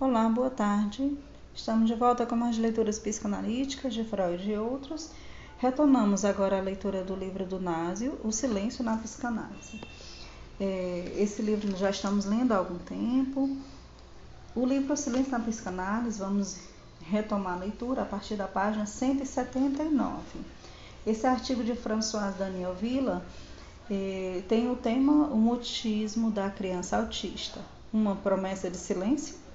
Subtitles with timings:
[0.00, 1.18] Olá, boa tarde.
[1.52, 5.10] Estamos de volta com mais leituras psicanalíticas de Freud e outros.
[5.58, 9.80] Retomamos agora a leitura do livro do Násio, O Silêncio na Psicanálise.
[10.60, 13.56] É, esse livro já estamos lendo há algum tempo.
[14.54, 16.60] O livro O Silêncio na Psicanálise, vamos
[17.00, 20.16] retomar a leitura a partir da página 179.
[21.04, 23.26] Esse artigo de François Daniel Villa
[23.90, 27.58] eh, tem o tema O mutismo da criança autista,
[27.92, 29.47] uma promessa de silêncio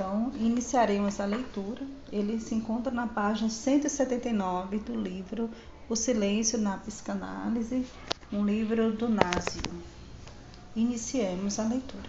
[0.00, 1.86] então, iniciaremos a leitura.
[2.10, 5.50] Ele se encontra na página 179 do livro
[5.90, 7.86] O Silêncio na Psicanálise,
[8.32, 9.60] um livro do Násio.
[10.74, 12.08] Iniciemos a leitura.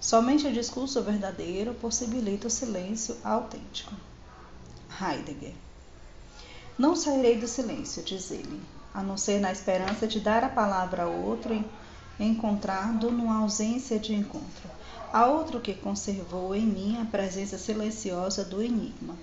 [0.00, 3.94] Somente o discurso verdadeiro possibilita o silêncio autêntico.
[5.00, 5.54] Heidegger.
[6.76, 8.60] Não sairei do silêncio, diz ele,
[8.92, 11.64] a não ser na esperança de dar a palavra a outro
[12.18, 14.79] encontrado numa ausência de encontro
[15.12, 19.16] Há outro que conservou em mim a presença silenciosa do enigma.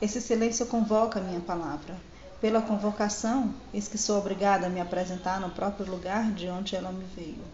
[0.00, 1.94] Esse silêncio convoca a minha palavra.
[2.40, 6.90] Pela convocação, eis que sou obrigada a me apresentar no próprio lugar de onde ela
[6.90, 7.44] me veio.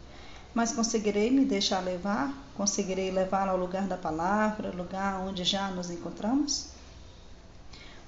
[0.55, 2.33] Mas conseguirei me deixar levar?
[2.56, 6.69] Conseguirei levá-la ao lugar da palavra, lugar onde já nos encontramos?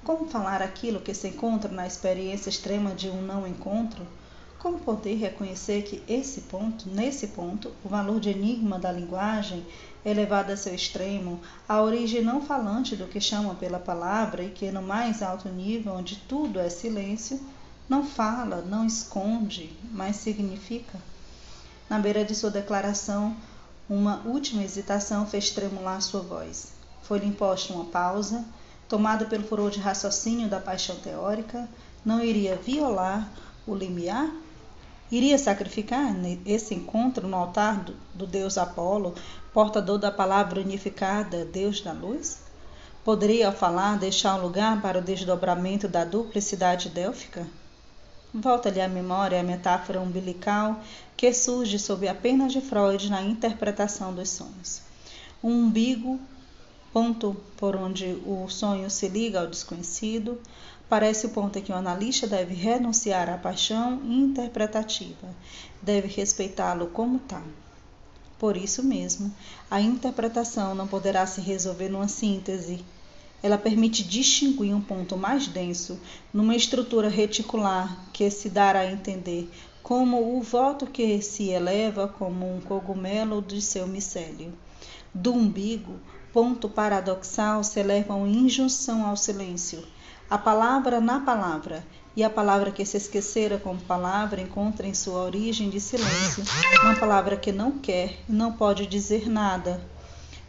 [0.05, 4.07] Como falar aquilo que se encontra na experiência extrema de um não encontro?
[4.67, 9.65] Como poder reconhecer que esse ponto, nesse ponto, o valor de enigma da linguagem
[10.05, 14.51] é levado a seu extremo, a origem não falante do que chama pela palavra e
[14.51, 17.41] que no mais alto nível, onde tudo é silêncio,
[17.89, 20.99] não fala, não esconde, mas significa?
[21.89, 23.37] Na beira de sua declaração,
[23.89, 26.73] uma última hesitação fez tremular sua voz.
[27.03, 28.45] Foi-lhe imposta uma pausa,
[28.89, 31.69] tomada pelo furor de raciocínio da paixão teórica,
[32.05, 33.31] não iria violar
[33.65, 34.29] o limiar
[35.11, 39.15] Iria sacrificar esse encontro no altar do, do deus Apolo,
[39.53, 42.41] portador da palavra unificada, Deus da luz?
[43.05, 47.47] Poderia, ao falar, deixar um lugar para o desdobramento da duplicidade délfica?
[48.35, 50.81] Volta-lhe à memória a metáfora umbilical
[51.17, 54.83] que surge sob a pena de Freud na interpretação dos sonhos.
[55.41, 56.19] Um umbigo,
[56.93, 60.39] ponto por onde o sonho se liga ao desconhecido,
[60.89, 65.29] Parece o ponto em que o analista deve renunciar à paixão interpretativa,
[65.83, 67.43] deve respeitá-lo como tal.
[68.39, 69.35] Por isso mesmo,
[69.69, 72.85] a interpretação não poderá se resolver numa síntese.
[73.43, 75.99] Ela permite distinguir um ponto mais denso
[76.33, 79.51] numa estrutura reticular que se dará a entender
[79.83, 84.53] como o voto que se eleva como um cogumelo de seu micélio.
[85.13, 85.99] Do umbigo,
[86.33, 89.83] ponto paradoxal se eleva uma injunção ao silêncio
[90.29, 91.85] a palavra na palavra,
[92.17, 96.43] e a palavra que se esquecera como palavra encontra em sua origem de silêncio,
[96.83, 99.81] uma palavra que não quer e não pode dizer nada,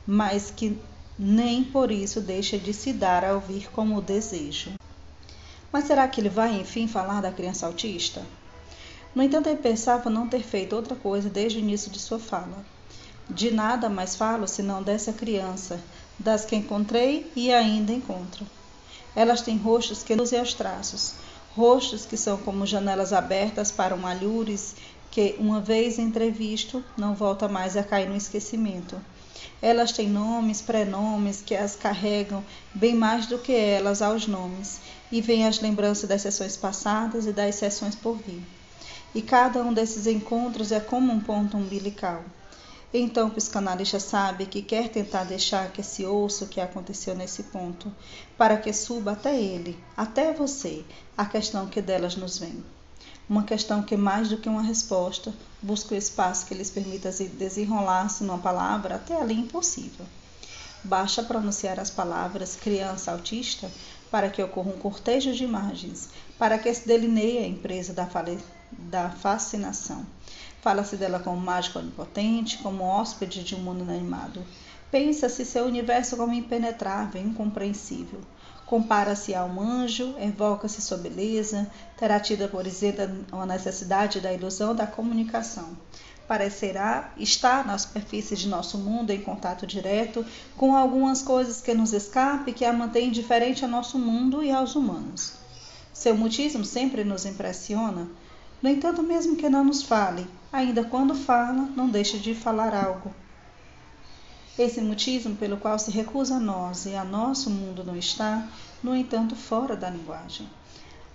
[0.05, 0.79] mas que
[1.19, 4.71] nem por isso deixa de se dar a ouvir como desejo.
[5.71, 8.25] Mas será que ele vai enfim falar da criança autista?
[9.13, 12.65] No entanto, ele pensava não ter feito outra coisa desde o início de sua fala.
[13.29, 15.81] De nada mais falo senão dessa criança,
[16.17, 18.45] das que encontrei e ainda encontro.
[19.17, 21.15] Elas têm rostos que luzem aos traços,
[21.55, 24.75] rostos que são como janelas abertas para um alhures
[25.09, 28.95] que, uma vez entrevisto, não volta mais a cair no esquecimento.
[29.59, 32.45] Elas têm nomes, prenomes que as carregam
[32.75, 34.79] bem mais do que elas aos nomes,
[35.11, 38.43] e vêm as lembranças das sessões passadas e das sessões por vir.
[39.15, 42.23] E cada um desses encontros é como um ponto umbilical.
[42.93, 47.43] Então o psicanalista sabe que quer tentar deixar que se ouça o que aconteceu nesse
[47.43, 47.93] ponto,
[48.37, 50.85] para que suba até ele, até você,
[51.17, 52.63] a questão que delas nos vem.
[53.29, 58.23] Uma questão que, mais do que uma resposta, busca o espaço que lhes permita desenrolar-se
[58.23, 60.05] numa palavra até ali impossível.
[60.81, 63.69] Basta pronunciar as palavras criança autista
[64.09, 66.07] para que ocorra um cortejo de imagens,
[66.39, 68.07] para que se delineie a empresa da,
[68.71, 70.05] da fascinação
[70.67, 74.43] Fala-se dela como mágica onipotente, como hóspede de um mundo inanimado.
[74.91, 78.19] Pensa-se seu universo como impenetrável, incompreensível.
[78.65, 84.75] Compara-se a um anjo, evoca-se sua beleza, terá tido por isenta a necessidade da ilusão
[84.75, 85.69] da comunicação.
[86.27, 90.25] Parecerá estar na superfície de nosso mundo em contato direto
[90.57, 94.51] com algumas coisas que nos escapem e que a mantêm diferente ao nosso mundo e
[94.51, 95.31] aos humanos.
[95.93, 98.05] Seu mutismo sempre nos impressiona.
[98.61, 100.27] No entanto, mesmo que não nos fale,
[100.57, 103.13] ainda quando fala, não deixa de falar algo.
[104.57, 108.47] Esse mutismo pelo qual se recusa a nós e a nosso mundo não está,
[108.81, 110.49] no entanto, fora da linguagem.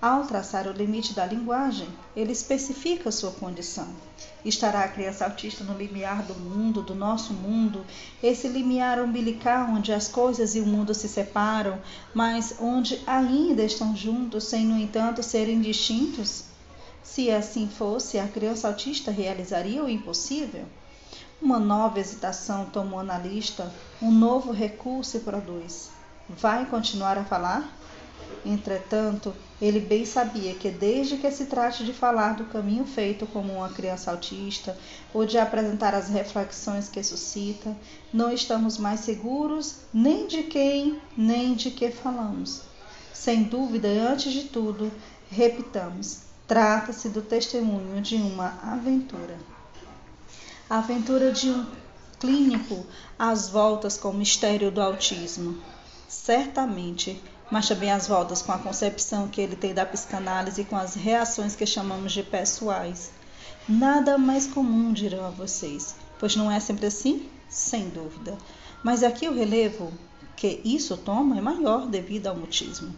[0.00, 3.89] Ao traçar o limite da linguagem, ele especifica sua condição.
[4.44, 7.85] Estará a criança autista no limiar do mundo, do nosso mundo,
[8.23, 11.81] esse limiar umbilical onde as coisas e o mundo se separam,
[12.15, 16.51] mas onde ainda estão juntos, sem, no entanto, serem distintos?
[17.02, 20.64] Se assim fosse, a criança autista realizaria o impossível?
[21.40, 25.90] Uma nova hesitação tomou na lista, um novo recurso se produz.
[26.28, 27.76] Vai continuar a falar?
[28.46, 33.52] Entretanto, ele bem sabia que, desde que se trate de falar do caminho feito como
[33.52, 34.76] uma criança autista
[35.12, 37.76] ou de apresentar as reflexões que suscita,
[38.12, 42.62] não estamos mais seguros nem de quem nem de que falamos.
[43.12, 44.90] Sem dúvida, antes de tudo,
[45.31, 49.38] repitamos: trata-se do testemunho de uma aventura.
[50.69, 51.64] A aventura de um
[52.20, 52.84] clínico
[53.19, 55.56] às voltas com o mistério do autismo.
[56.06, 57.19] Certamente
[57.50, 60.94] mas também as voltas com a concepção que ele tem da psicanálise e com as
[60.94, 63.10] reações que chamamos de pessoais.
[63.66, 67.31] Nada mais comum, dirão a vocês, pois não é sempre assim?
[67.48, 68.37] Sem dúvida.
[68.82, 69.90] Mas aqui eu relevo
[70.37, 72.94] que isso toma é maior devido ao mutismo.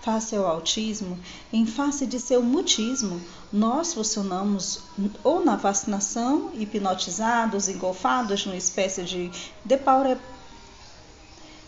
[0.00, 1.18] Face ao autismo,
[1.52, 3.20] em face de seu mutismo,
[3.52, 4.80] nós funcionamos
[5.22, 9.30] ou na vacinação, hipnotizados, engolfados numa espécie de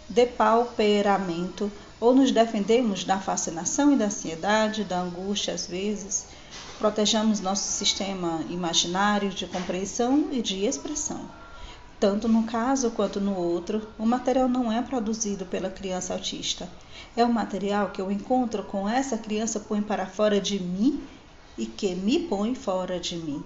[0.09, 1.71] depauperamento
[2.01, 6.27] ou nos defendemos da fascinação e da ansiedade, da angústia às vezes,
[6.79, 11.40] protejamos nosso sistema imaginário de compreensão e de expressão.
[12.01, 16.69] Tanto no caso quanto no outro, o material não é produzido pela criança autista.
[17.17, 21.01] É o material que eu encontro com essa criança põe para fora de mim
[21.59, 23.45] e que me põe fora de mim.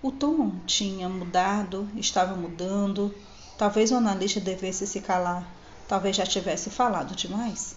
[0.00, 3.12] O tom tinha mudado, estava mudando.
[3.58, 5.60] Talvez o analista devesse se calar
[5.90, 7.74] Talvez já tivesse falado demais.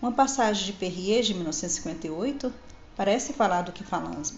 [0.00, 2.54] Uma passagem de Perrier de 1958
[2.96, 4.32] parece falar do que falamos.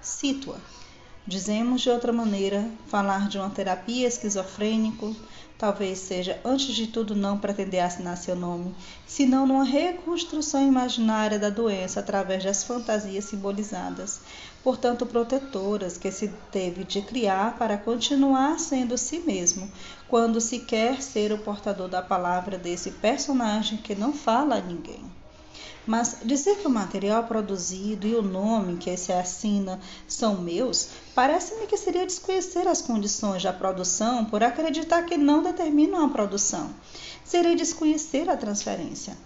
[0.00, 0.85] Cito-a.
[1.26, 5.14] Dizemos de outra maneira, falar de uma terapia esquizofrênico
[5.58, 8.74] talvez seja, antes de tudo, não pretender assinar seu nome,
[9.06, 14.20] senão numa reconstrução imaginária da doença através das fantasias simbolizadas,
[14.62, 19.70] portanto protetoras, que se teve de criar para continuar sendo si mesmo,
[20.08, 25.15] quando se quer ser o portador da palavra desse personagem que não fala a ninguém.
[25.86, 29.78] Mas dizer que o material produzido e o nome que se assina
[30.08, 36.04] são meus, parece-me que seria desconhecer as condições da produção por acreditar que não determinam
[36.04, 36.70] a produção.
[37.24, 39.16] Seria desconhecer a transferência.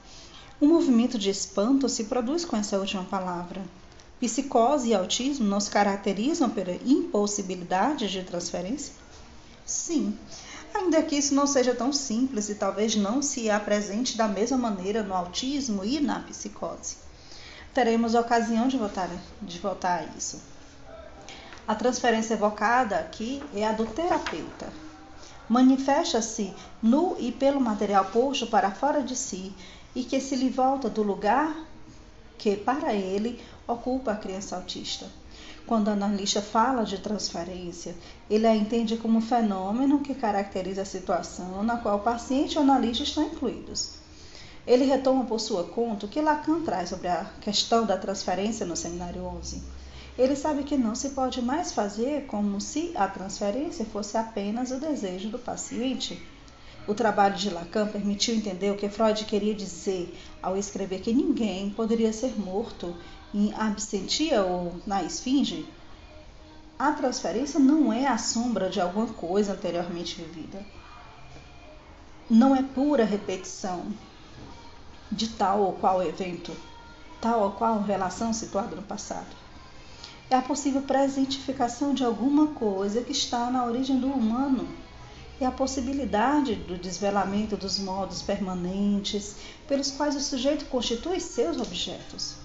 [0.60, 3.62] Um movimento de espanto se produz com essa última palavra.
[4.20, 8.92] Psicose e autismo não se caracterizam pela impossibilidade de transferência?
[9.64, 10.18] Sim,
[10.74, 15.02] ainda que isso não seja tão simples e talvez não se apresente da mesma maneira
[15.02, 16.96] no autismo e na psicose.
[17.72, 19.08] Teremos ocasião de voltar,
[19.40, 20.40] de voltar a isso.
[21.66, 24.72] A transferência evocada aqui é a do terapeuta.
[25.48, 26.52] Manifesta-se
[26.82, 29.54] no e pelo material posto para fora de si
[29.94, 31.54] e que se lhe volta do lugar
[32.38, 35.06] que, para ele, ocupa a criança autista.
[35.70, 37.94] Quando o analista fala de transferência,
[38.28, 42.58] ele a entende como um fenômeno que caracteriza a situação na qual o paciente e
[42.58, 43.92] o analista estão incluídos.
[44.66, 48.74] Ele retoma por sua conta o que Lacan traz sobre a questão da transferência no
[48.74, 49.62] seminário 11.
[50.18, 54.80] Ele sabe que não se pode mais fazer como se a transferência fosse apenas o
[54.80, 56.20] desejo do paciente.
[56.88, 61.70] O trabalho de Lacan permitiu entender o que Freud queria dizer ao escrever que ninguém
[61.70, 62.92] poderia ser morto
[63.32, 65.68] em absentia ou na esfinge,
[66.78, 70.64] a transferência não é a sombra de alguma coisa anteriormente vivida.
[72.28, 73.84] Não é pura repetição
[75.12, 76.56] de tal ou qual evento,
[77.20, 79.36] tal ou qual relação situada no passado.
[80.30, 84.68] É a possível presentificação de alguma coisa que está na origem do humano.
[85.40, 92.39] É a possibilidade do desvelamento dos modos permanentes pelos quais o sujeito constitui seus objetos.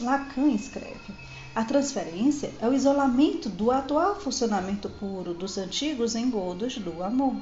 [0.00, 1.14] Lacan escreve:
[1.54, 7.36] a transferência é o isolamento do atual funcionamento puro dos antigos engodos do amor.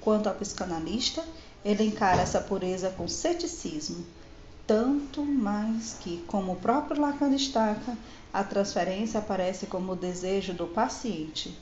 [0.00, 1.24] Quanto ao psicanalista,
[1.64, 4.04] ele encara essa pureza com ceticismo,
[4.66, 7.96] tanto mais que, como o próprio Lacan destaca,
[8.32, 11.56] a transferência aparece como o desejo do paciente.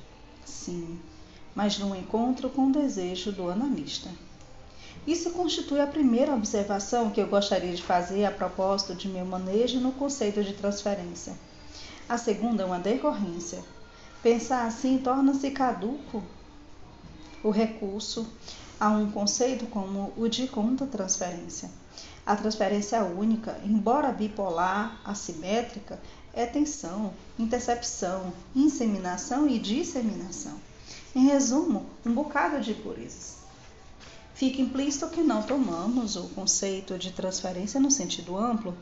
[0.46, 0.98] Sim,
[1.54, 4.08] mas no encontro com o desejo do analista.
[5.06, 9.80] Isso constitui a primeira observação que eu gostaria de fazer a propósito de meu manejo
[9.80, 11.34] no conceito de transferência.
[12.08, 13.64] A segunda é uma decorrência.
[14.22, 16.22] Pensar assim torna-se caduco
[17.42, 18.26] o recurso
[18.78, 21.70] a um conceito como o de conta-transferência.
[22.26, 25.98] A transferência única, embora bipolar, assimétrica,
[26.34, 30.54] é tensão, intercepção, inseminação e disseminação.
[31.14, 33.39] Em resumo, um bocado de impurezas.
[34.40, 38.74] Fica implícito que não tomamos o conceito de transferência no sentido amplo,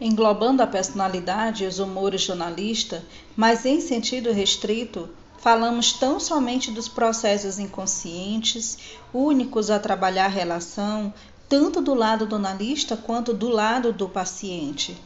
[0.00, 3.04] englobando a personalidade e os humores jornalista,
[3.36, 8.78] mas em sentido restrito, falamos tão somente dos processos inconscientes,
[9.12, 11.12] únicos a trabalhar a relação,
[11.46, 14.96] tanto do lado do analista quanto do lado do paciente.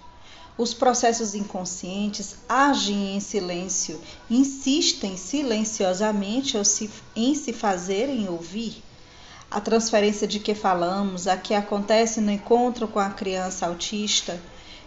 [0.58, 6.56] Os processos inconscientes agem em silêncio, insistem silenciosamente
[7.14, 8.82] em se fazerem ouvir.
[9.50, 14.40] A transferência de que falamos, a que acontece no encontro com a criança autista,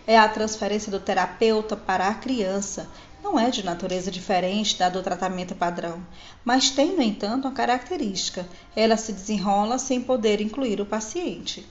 [0.08, 2.90] é a transferência do terapeuta para a criança.
[3.24, 6.04] Não é de natureza diferente da do tratamento padrão,
[6.44, 11.64] mas tem, no entanto, uma característica: ela se desenrola sem poder incluir o paciente.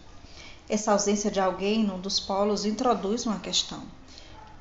[0.69, 3.83] Essa ausência de alguém num dos polos introduz uma questão.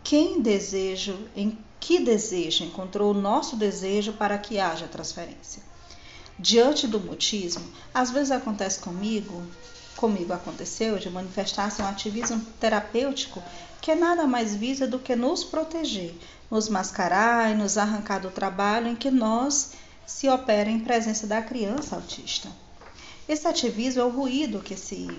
[0.04, 5.62] Quem desejo, em que desejo encontrou o nosso desejo para que haja transferência?
[6.40, 9.44] Diante do mutismo, às vezes acontece comigo,
[9.98, 13.44] comigo aconteceu, de manifestar-se um ativismo terapêutico
[13.82, 16.14] que nada mais visa do que nos proteger,
[16.50, 19.72] nos mascarar e nos arrancar do trabalho em que nós
[20.06, 22.48] se opera em presença da criança autista.
[23.28, 25.10] Esse ativismo é o ruído que se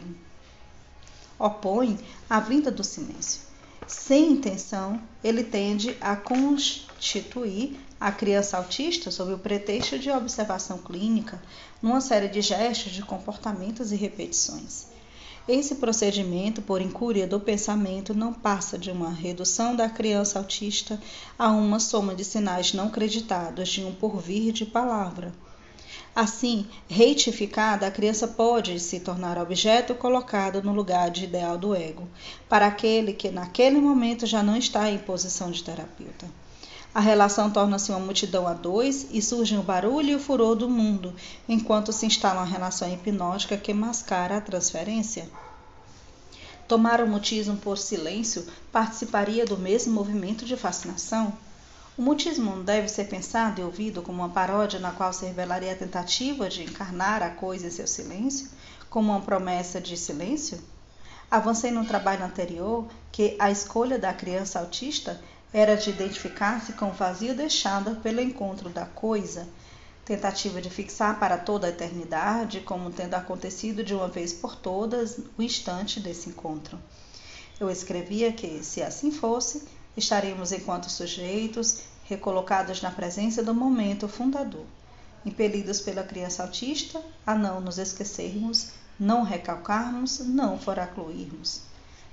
[1.39, 3.43] opõe à vinda do silêncio.
[3.87, 11.41] Sem intenção, ele tende a constituir a criança autista sob o pretexto de observação clínica,
[11.81, 14.87] numa série de gestos, de comportamentos e repetições.
[15.49, 21.01] Esse procedimento, por incúria do pensamento, não passa de uma redução da criança autista
[21.39, 25.33] a uma soma de sinais não creditados de um porvir de palavra.
[26.21, 32.09] Assim, reitificada, a criança pode se tornar objeto colocado no lugar de ideal do ego,
[32.49, 36.27] para aquele que naquele momento já não está em posição de terapeuta.
[36.93, 40.69] A relação torna-se uma multidão a dois e surge o barulho e o furor do
[40.69, 41.15] mundo,
[41.49, 45.31] enquanto se instala uma relação hipnótica que mascara a transferência.
[46.67, 51.33] Tomar o mutismo por silêncio participaria do mesmo movimento de fascinação?
[51.99, 55.77] O mutismo deve ser pensado e ouvido como uma paródia na qual se revelaria a
[55.77, 58.51] tentativa de encarnar a coisa em seu silêncio,
[58.89, 60.61] como uma promessa de silêncio?
[61.29, 65.21] Avancei no trabalho anterior que a escolha da criança autista
[65.53, 69.49] era de identificar-se com o vazio deixado pelo encontro da coisa,
[70.05, 75.19] tentativa de fixar para toda a eternidade, como tendo acontecido de uma vez por todas
[75.37, 76.79] o instante desse encontro.
[77.59, 79.67] Eu escrevia que, se assim fosse,
[79.99, 84.65] estaríamos enquanto sujeitos recolocados na presença do momento fundador,
[85.27, 91.63] impelidos pela criança autista a não nos esquecermos, não recalcarmos, não foracluirmos.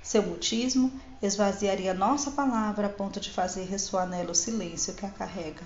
[0.03, 5.09] Seu mutismo esvaziaria nossa palavra a ponto de fazer ressoar nela o silêncio que a
[5.09, 5.63] carrega.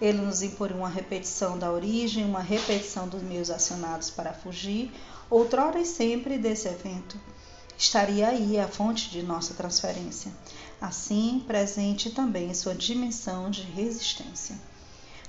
[0.00, 4.92] Ele nos imporia uma repetição da origem, uma repetição dos meios acionados para fugir,
[5.30, 7.18] outrora e sempre desse evento.
[7.78, 10.32] Estaria aí a fonte de nossa transferência,
[10.82, 14.56] assim presente também em sua dimensão de resistência.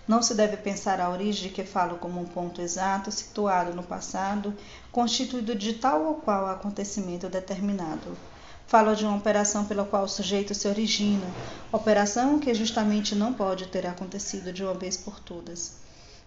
[0.08, 4.52] Não se deve pensar a origem que falo como um ponto exato situado no passado,
[4.92, 8.18] constituído de tal ou qual acontecimento determinado,
[8.66, 11.28] fala de uma operação pela qual o sujeito se origina,
[11.72, 15.74] operação que justamente não pode ter acontecido de uma vez por todas.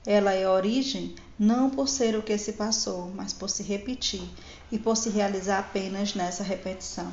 [0.06, 4.22] Ela é a origem não por ser o que se passou, mas por se repetir
[4.70, 7.10] e por se realizar apenas nessa repetição.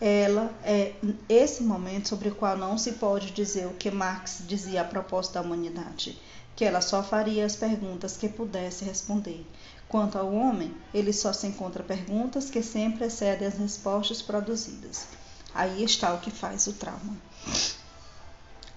[0.00, 0.94] Ela é
[1.28, 5.34] esse momento sobre o qual não se pode dizer o que Marx dizia a propósito
[5.34, 6.18] da humanidade,
[6.56, 9.46] que ela só faria as perguntas que pudesse responder,
[9.94, 15.06] Quanto ao homem, ele só se encontra perguntas que sempre excedem as respostas produzidas.
[15.54, 17.16] Aí está o que faz o trauma.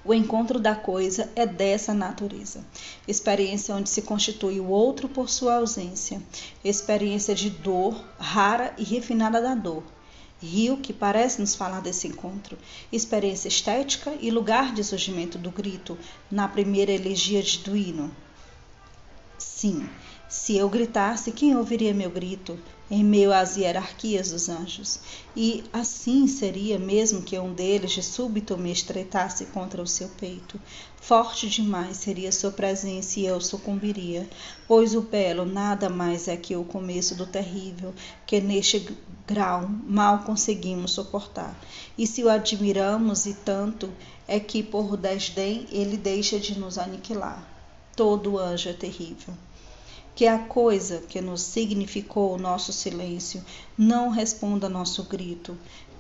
[0.05, 2.63] O encontro da coisa é dessa natureza.
[3.07, 6.21] Experiência onde se constitui o outro por sua ausência.
[6.63, 9.83] Experiência de dor, rara e refinada da dor.
[10.41, 12.57] Rio que parece nos falar desse encontro.
[12.91, 15.97] Experiência estética e lugar de surgimento do grito
[16.29, 18.15] na primeira elegia de Duino.
[19.37, 19.89] Sim,
[20.29, 24.99] se eu gritasse, quem ouviria meu grito em meio às hierarquias dos anjos?
[25.35, 30.59] E assim seria mesmo que um deles de súbito me estreitasse contra o seu peito.
[31.01, 34.29] Forte demais seria sua presença e eu sucumbiria,
[34.67, 37.93] pois o belo nada mais é que o começo do terrível,
[38.25, 38.95] que neste
[39.27, 41.57] grau mal conseguimos suportar.
[41.97, 43.89] E se o admiramos e tanto,
[44.27, 47.45] é que por desdém ele deixa de nos aniquilar.
[47.95, 49.33] Todo anjo é terrível
[50.17, 53.45] que a coisa que nos significou o nosso silêncio
[53.77, 55.55] não responda nosso grito,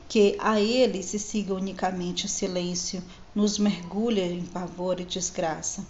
[0.09, 3.03] que a ele se siga unicamente o silêncio,
[3.35, 5.85] nos mergulha em pavor e desgraça.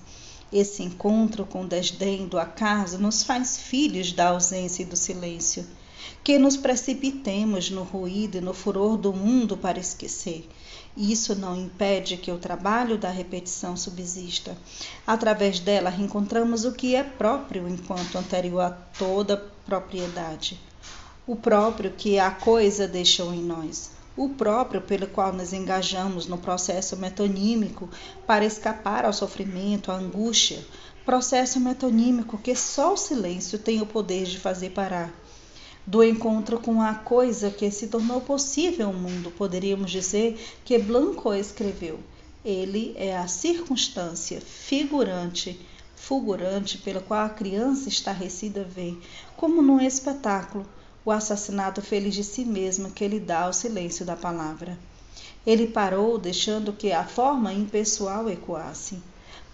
[0.52, 5.66] Esse encontro com o desdém do acaso nos faz filhos da ausência e do silêncio.
[6.24, 10.48] Que nos precipitemos no ruído e no furor do mundo para esquecer.
[10.96, 14.58] Isso não impede que o trabalho da repetição subsista.
[15.06, 20.60] Através dela, reencontramos o que é próprio enquanto anterior a toda propriedade.
[21.26, 26.40] O próprio que a coisa deixou em nós o próprio pelo qual nos engajamos no
[26.40, 27.88] processo metonímico
[28.26, 30.66] para escapar ao sofrimento, à angústia,
[31.06, 35.14] processo metonímico que só o silêncio tem o poder de fazer parar.
[35.90, 41.34] Do encontro com a coisa que se tornou possível o mundo, poderíamos dizer que Blanco
[41.34, 41.98] escreveu.
[42.44, 45.58] Ele é a circunstância figurante,
[45.96, 48.98] fulgurante pela qual a criança estarrecida vê,
[49.38, 50.66] como num espetáculo,
[51.06, 54.78] o assassinato feliz de si mesma que ele dá ao silêncio da palavra.
[55.46, 59.02] Ele parou, deixando que a forma impessoal ecoasse.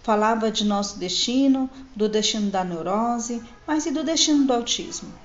[0.02, 5.22] Falava de nosso destino, do destino da neurose, mas e do destino do autismo?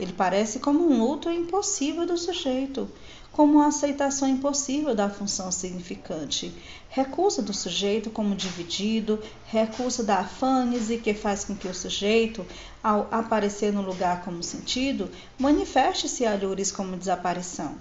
[0.00, 2.90] Ele parece como um luto impossível do sujeito,
[3.30, 6.54] como uma aceitação impossível da função significante.
[6.88, 12.46] Recusa do sujeito como dividido, recusa da afânese que faz com que o sujeito,
[12.82, 17.74] ao aparecer no lugar como sentido, manifeste-se a lures como desaparição.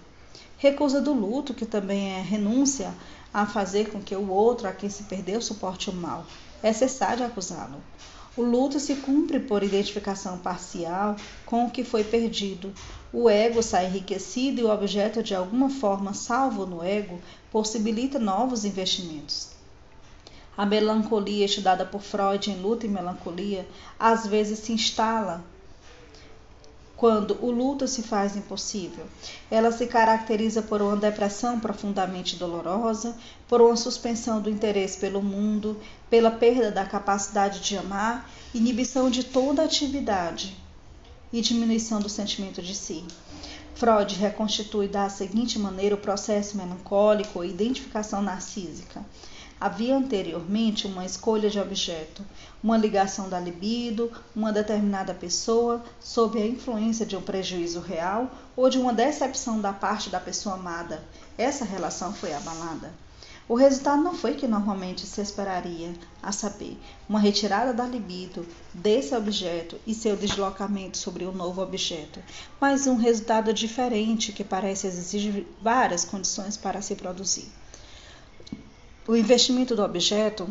[0.57, 2.93] Recusa do luto, que também é renúncia
[3.33, 6.25] a fazer com que o outro, a quem se perdeu, suporte o mal.
[6.61, 7.81] É cessar de acusá-lo.
[8.39, 12.73] O luto se cumpre por identificação parcial com o que foi perdido.
[13.11, 17.19] O ego sai enriquecido e o objeto, de alguma forma salvo no ego,
[17.51, 19.49] possibilita novos investimentos.
[20.55, 23.67] A melancolia estudada por Freud em Luta e Melancolia
[23.99, 25.43] às vezes se instala
[26.99, 29.05] quando o luto se faz impossível.
[29.49, 33.15] Ela se caracteriza por uma depressão profundamente dolorosa,
[33.47, 35.79] por uma suspensão do interesse pelo mundo,
[36.09, 40.57] pela perda da capacidade de amar, inibição de toda atividade
[41.31, 43.05] e diminuição do sentimento de si.
[43.75, 49.05] Freud reconstitui da seguinte maneira o processo melancólico e identificação narcísica.
[49.61, 52.23] Havia anteriormente uma escolha de objeto,
[52.63, 58.69] uma ligação da libido, uma determinada pessoa, sob a influência de um prejuízo real ou
[58.69, 61.03] de uma decepção da parte da pessoa amada.
[61.37, 62.93] Essa relação foi abalada.
[63.49, 65.93] O resultado não foi que normalmente se esperaria,
[66.23, 71.61] a saber, uma retirada da libido desse objeto e seu deslocamento sobre o um novo
[71.61, 72.21] objeto,
[72.61, 77.58] mas um resultado diferente que parece exigir várias condições para se produzir.
[79.09, 80.47] O investimento do objeto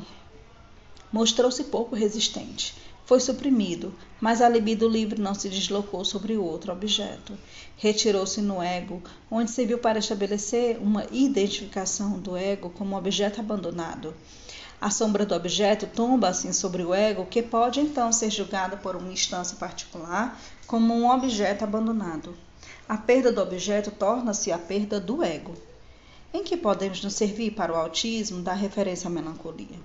[1.12, 2.74] mostrou-se pouco resistente.
[3.06, 7.38] Foi suprimido, mas a libido livre não se deslocou sobre o outro objeto.
[7.76, 14.12] Retirou-se no ego, onde serviu para estabelecer uma identificação do ego como objeto abandonado.
[14.80, 18.96] A sombra do objeto tomba assim sobre o ego, que pode então ser julgada por
[18.96, 22.36] uma instância particular como um objeto abandonado.
[22.88, 25.54] A perda do objeto torna-se a perda do ego
[26.32, 29.78] em que podemos nos servir para o autismo da referência à melancolia?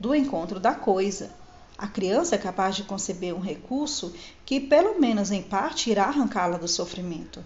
[0.00, 1.30] Do encontro da coisa.
[1.76, 4.14] A criança é capaz de conceber um recurso
[4.46, 7.44] que, pelo menos em parte, irá arrancá-la do sofrimento.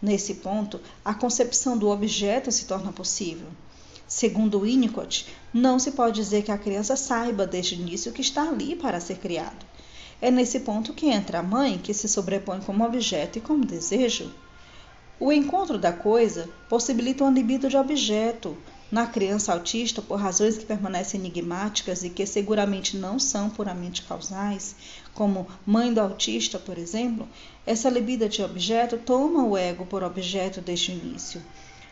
[0.00, 3.48] Nesse ponto, a concepção do objeto se torna possível.
[4.06, 8.48] Segundo Winnicott, não se pode dizer que a criança saiba desde o início que está
[8.48, 9.66] ali para ser criado.
[10.20, 14.32] É nesse ponto que entra a mãe, que se sobrepõe como objeto e como desejo.
[15.20, 18.56] O encontro da coisa possibilita uma libido de objeto
[18.90, 24.76] na criança autista por razões que permanecem enigmáticas e que seguramente não são puramente causais,
[25.12, 27.28] como mãe do autista, por exemplo,
[27.66, 31.42] essa libido de objeto toma o ego por objeto desde o início.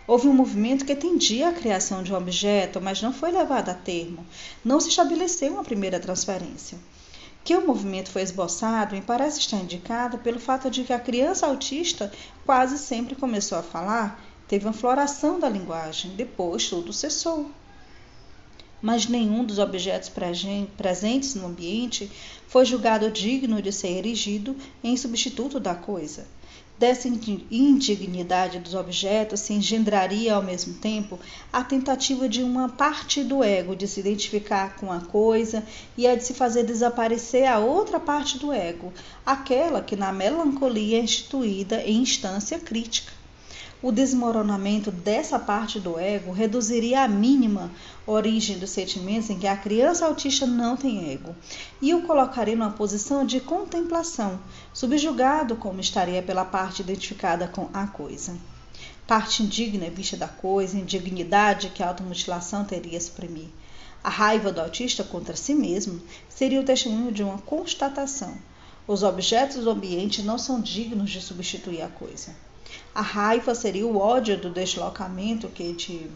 [0.07, 3.75] Houve um movimento que tendia à criação de um objeto, mas não foi levado a
[3.75, 4.25] termo.
[4.65, 6.79] Não se estabeleceu uma primeira transferência.
[7.47, 11.47] Que o movimento foi esboçado me parece estar indicado pelo fato de que a criança
[11.47, 12.13] autista
[12.45, 17.49] quase sempre começou a falar, teve uma floração da linguagem, depois tudo cessou.
[18.81, 20.11] Mas nenhum dos objetos
[20.77, 22.11] presentes no ambiente
[22.47, 26.27] foi julgado digno de ser erigido em substituto da coisa.
[26.79, 31.19] Dessa indignidade dos objetos se engendraria ao mesmo tempo
[31.51, 35.65] a tentativa de uma parte do ego de se identificar com a coisa
[35.97, 38.93] e a de se fazer desaparecer a outra parte do ego,
[39.25, 43.16] aquela que na melancolia é instituída em instância crítica
[43.83, 47.71] o desmoronamento dessa parte do ego reduziria à mínima
[48.07, 51.37] origem dos sentimentos em que a criança autista não tem ego
[51.81, 54.41] e o colocaria numa posição de contemplação,
[54.73, 58.35] subjugado como estaria pela parte identificada com a coisa.
[59.07, 63.49] parte indigna vista da coisa, indignidade que a automutilação teria a exprimir.
[64.03, 68.37] A raiva do autista contra si mesmo seria o testemunho de uma constatação.
[68.89, 72.46] Os objetos do ambiente não são dignos de substituir a coisa.
[72.95, 76.11] A raiva seria o ódio do deslocamento que de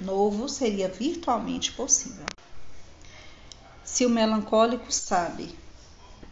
[0.00, 2.26] novo seria virtualmente possível.
[3.84, 5.54] Se o melancólico sabe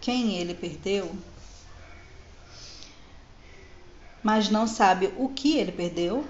[0.01, 1.11] quem ele perdeu,
[4.23, 6.25] mas não sabe o que ele perdeu,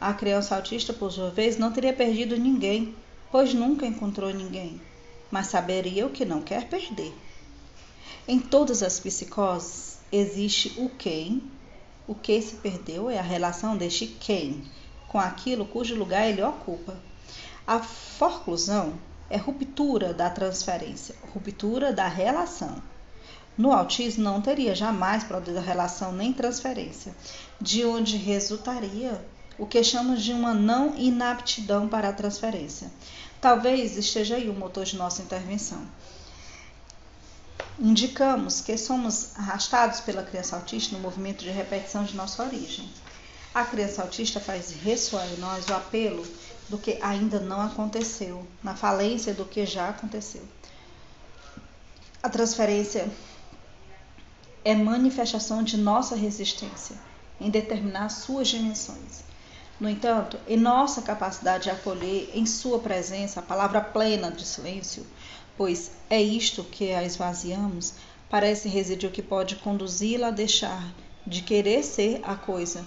[0.00, 2.94] a criança autista, por sua vez, não teria perdido ninguém,
[3.30, 4.80] pois nunca encontrou ninguém,
[5.30, 7.14] mas saberia o que não quer perder.
[8.26, 11.42] Em todas as psicoses existe o quem,
[12.06, 14.64] o que se perdeu é a relação deste quem
[15.08, 16.96] com aquilo cujo lugar ele ocupa.
[17.66, 18.94] A forclusão
[19.28, 22.80] é ruptura da transferência, ruptura da relação.
[23.58, 27.14] No autismo não teria jamais produzido relação nem transferência,
[27.60, 29.20] de onde resultaria
[29.58, 32.90] o que chamamos de uma não inaptidão para a transferência.
[33.40, 35.82] Talvez esteja aí o motor de nossa intervenção.
[37.82, 42.86] Indicamos que somos arrastados pela criança autista no movimento de repetição de nossa origem.
[43.54, 46.22] A criança autista faz ressoar em nós o apelo
[46.68, 50.42] do que ainda não aconteceu, na falência do que já aconteceu.
[52.22, 53.10] A transferência
[54.62, 56.96] é manifestação de nossa resistência
[57.40, 59.24] em determinar suas dimensões.
[59.80, 65.06] No entanto, em nossa capacidade de acolher em Sua presença a palavra plena de silêncio,
[65.60, 67.92] pois é isto que a esvaziamos,
[68.30, 70.90] parece residir o que pode conduzi-la a deixar
[71.26, 72.82] de querer ser a coisa,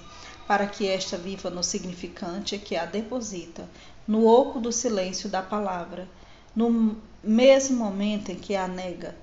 [0.47, 3.69] para que esta viva no significante que a deposita,
[4.07, 6.09] no oco do silêncio da palavra,
[6.55, 9.15] no mesmo momento em que a nega,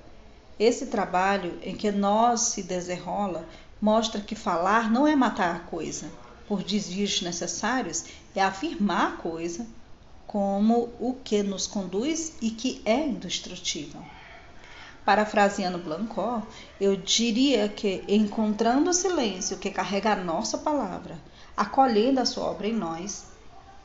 [0.57, 3.45] esse trabalho em que nós se desenrola
[3.81, 6.09] mostra que falar não é matar a coisa.
[6.47, 9.67] Por desvios necessários, é afirmar a coisa
[10.31, 14.01] como o que nos conduz e que é indestrutível.
[15.05, 16.41] Parafraseando Blancó,
[16.81, 21.19] eu diria que encontrando o silêncio que carrega a nossa palavra,
[21.57, 23.25] acolhendo a sua obra em nós,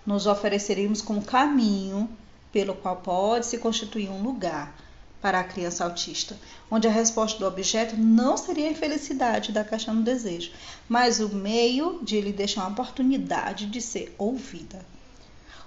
[0.05, 2.07] nos ofereceríamos como caminho
[2.51, 4.77] pelo qual pode se constituir um lugar
[5.19, 6.37] para a criança autista,
[6.69, 10.51] onde a resposta do objeto não seria a infelicidade da caixa no desejo,
[10.87, 14.93] mas o meio de lhe deixar uma oportunidade de ser ouvida.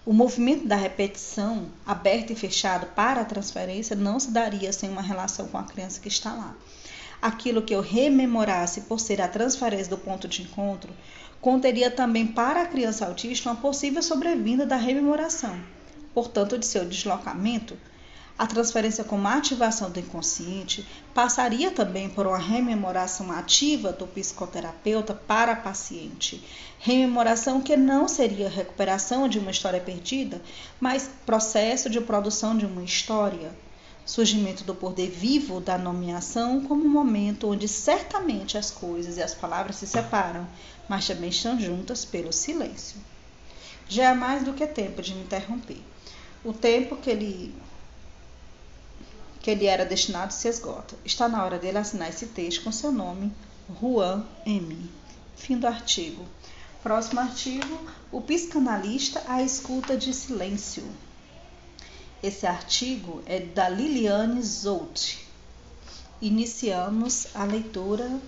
[0.08, 5.02] O movimento da repetição, aberto e fechado para a transferência, não se daria sem uma
[5.02, 6.56] relação com a criança que está lá.
[7.20, 10.94] Aquilo que eu rememorasse por ser a transferência do ponto de encontro,
[11.42, 15.60] conteria também para a criança autista uma possível sobrevinda da rememoração,
[16.14, 17.76] portanto, de seu deslocamento
[18.38, 25.52] a transferência como ativação do inconsciente passaria também por uma rememoração ativa do psicoterapeuta para
[25.52, 26.44] a paciente.
[26.78, 30.40] Rememoração que não seria recuperação de uma história perdida,
[30.78, 33.50] mas processo de produção de uma história.
[34.06, 39.34] Surgimento do poder vivo da nomeação como um momento onde certamente as coisas e as
[39.34, 40.46] palavras se separam,
[40.88, 42.98] mas também estão juntas pelo silêncio.
[43.88, 45.82] Já é mais do que tempo de me interromper.
[46.44, 47.52] O tempo que ele
[49.48, 50.94] que ele era destinado se esgota.
[51.06, 53.32] Está na hora dele assinar esse texto com seu nome,
[53.80, 54.90] Juan M.
[55.36, 56.22] Fim do artigo.
[56.82, 57.80] Próximo artigo:
[58.12, 60.84] O psicanalista à escuta de silêncio.
[62.22, 65.26] Esse artigo é da Liliane Zout.
[66.20, 68.20] Iniciamos a leitura.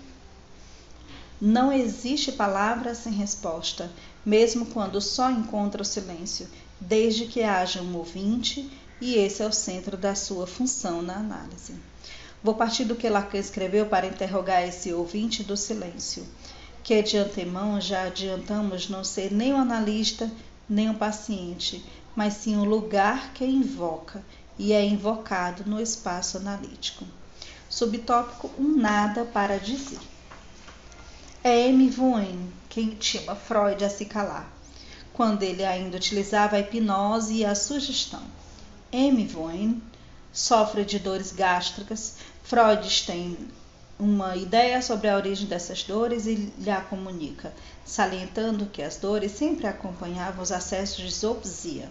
[1.38, 3.92] Não existe palavra sem resposta,
[4.24, 6.48] mesmo quando só encontra o silêncio,
[6.80, 11.74] desde que haja um ouvinte e esse é o centro da sua função na análise.
[12.42, 16.26] Vou partir do que Lacan escreveu para interrogar esse ouvinte do silêncio,
[16.82, 20.30] que de antemão já adiantamos não ser nem o um analista,
[20.68, 21.84] nem o um paciente,
[22.16, 24.24] mas sim o um lugar que invoca
[24.58, 27.04] e é invocado no espaço analítico.
[27.68, 30.00] Subtópico Um Nada para Dizer.
[31.42, 31.88] É M.
[31.88, 34.50] Voen quem intima Freud a se calar,
[35.12, 38.22] quando ele ainda utilizava a hipnose e a sugestão.
[38.92, 39.24] M.
[39.26, 39.80] Voen
[40.32, 42.14] sofre de dores gástricas.
[42.42, 43.36] Freud tem
[43.98, 47.52] uma ideia sobre a origem dessas dores e lhe a comunica,
[47.84, 51.88] salientando que as dores sempre acompanhavam os acessos de zoopsia.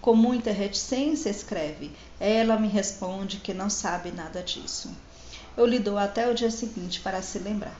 [0.00, 4.90] Com muita reticência, escreve: Ela me responde que não sabe nada disso.
[5.56, 7.78] Eu lhe dou até o dia seguinte para se lembrar.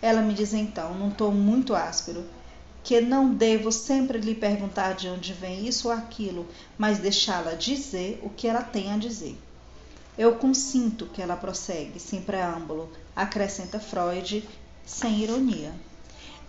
[0.00, 2.24] Ela me diz então, num tom muito áspero:
[2.88, 6.46] que não devo sempre lhe perguntar de onde vem isso ou aquilo,
[6.78, 9.38] mas deixá-la dizer o que ela tem a dizer.
[10.16, 14.42] Eu consinto que ela prossegue, sem preâmbulo, acrescenta Freud,
[14.86, 15.70] sem ironia.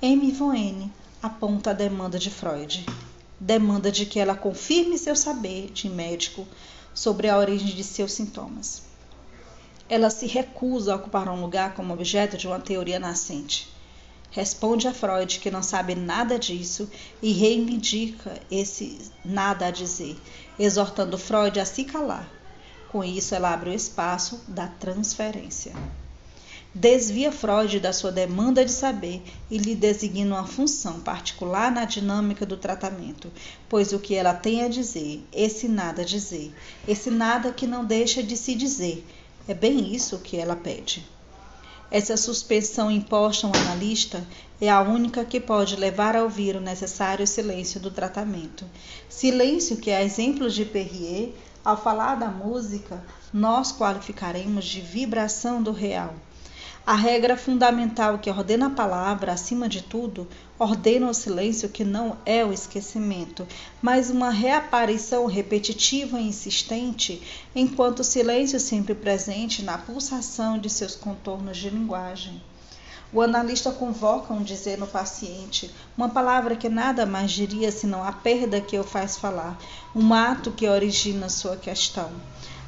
[0.01, 0.31] M.
[0.31, 0.89] Voene,
[1.21, 2.85] aponta a demanda de Freud.
[3.37, 6.47] Demanda de que ela confirme seu saber de médico
[6.93, 8.83] sobre a origem de seus sintomas.
[9.89, 13.77] Ela se recusa a ocupar um lugar como objeto de uma teoria nascente.
[14.31, 16.89] Responde a Freud que não sabe nada disso
[17.21, 20.17] e reivindica esse nada a dizer,
[20.57, 22.29] exortando Freud a se calar.
[22.91, 25.73] Com isso, ela abre o espaço da transferência
[26.73, 32.45] desvia Freud da sua demanda de saber e lhe designa uma função particular na dinâmica
[32.45, 33.31] do tratamento,
[33.67, 36.53] pois o que ela tem a dizer, esse nada a dizer,
[36.87, 39.05] esse nada que não deixa de se dizer,
[39.47, 41.05] é bem isso que ela pede.
[41.91, 44.23] Essa suspensão imposta ao analista
[44.61, 48.63] é a única que pode levar a ouvir o necessário silêncio do tratamento.
[49.09, 51.33] Silêncio que, a exemplo de Perrier,
[51.65, 56.13] ao falar da música, nós qualificaremos de vibração do real
[56.85, 62.17] a regra fundamental que ordena a palavra, acima de tudo, ordena o silêncio que não
[62.25, 63.47] é o esquecimento,
[63.81, 67.21] mas uma reaparição repetitiva e insistente,
[67.55, 72.41] enquanto o silêncio sempre presente na pulsação de seus contornos de linguagem.
[73.11, 78.11] O analista convoca um dizer no paciente, uma palavra que nada mais diria senão a
[78.11, 79.57] perda que o faz falar,
[79.95, 82.11] um ato que origina sua questão.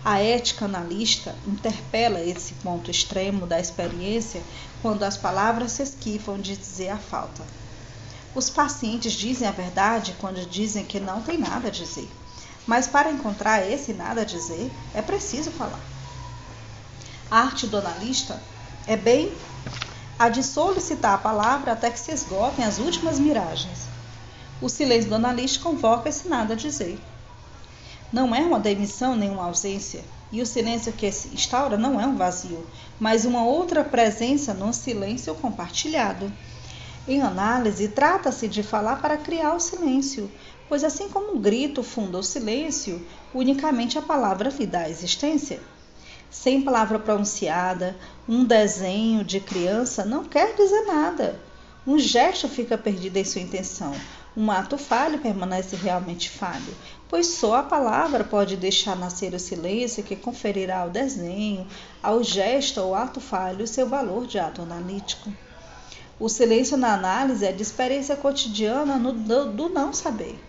[0.04, 4.42] A ética analista interpela esse ponto extremo da experiência
[4.82, 7.44] quando as palavras se esquifam de dizer a falta.
[8.34, 12.10] Os pacientes dizem a verdade quando dizem que não tem nada a dizer,
[12.66, 15.80] mas para encontrar esse nada a dizer é preciso falar.
[17.30, 18.42] A arte do analista
[18.88, 19.32] é bem
[20.18, 23.82] a de solicitar a palavra até que se esgotem as últimas miragens.
[24.60, 27.00] O silêncio do analista convoca esse nada a dizer.
[28.12, 32.06] Não é uma demissão nem uma ausência, e o silêncio que se instaura não é
[32.06, 32.66] um vazio,
[33.00, 36.32] mas uma outra presença no silêncio compartilhado.
[37.08, 40.30] Em análise, trata-se de falar para criar o silêncio,
[40.68, 45.60] pois assim como um grito funda o silêncio, unicamente a palavra lhe dá existência.
[46.30, 47.98] Sem palavra pronunciada,
[48.28, 51.40] um desenho de criança não quer dizer nada.
[51.86, 53.94] Um gesto fica perdido em sua intenção.
[54.38, 56.74] Um ato falho permanece realmente falho,
[57.12, 61.68] pois só a palavra pode deixar nascer o silêncio que conferirá ao desenho,
[62.02, 65.30] ao gesto ou ato falho seu valor de ato analítico.
[66.18, 70.40] O silêncio na análise é de experiência cotidiana no, do, do não saber,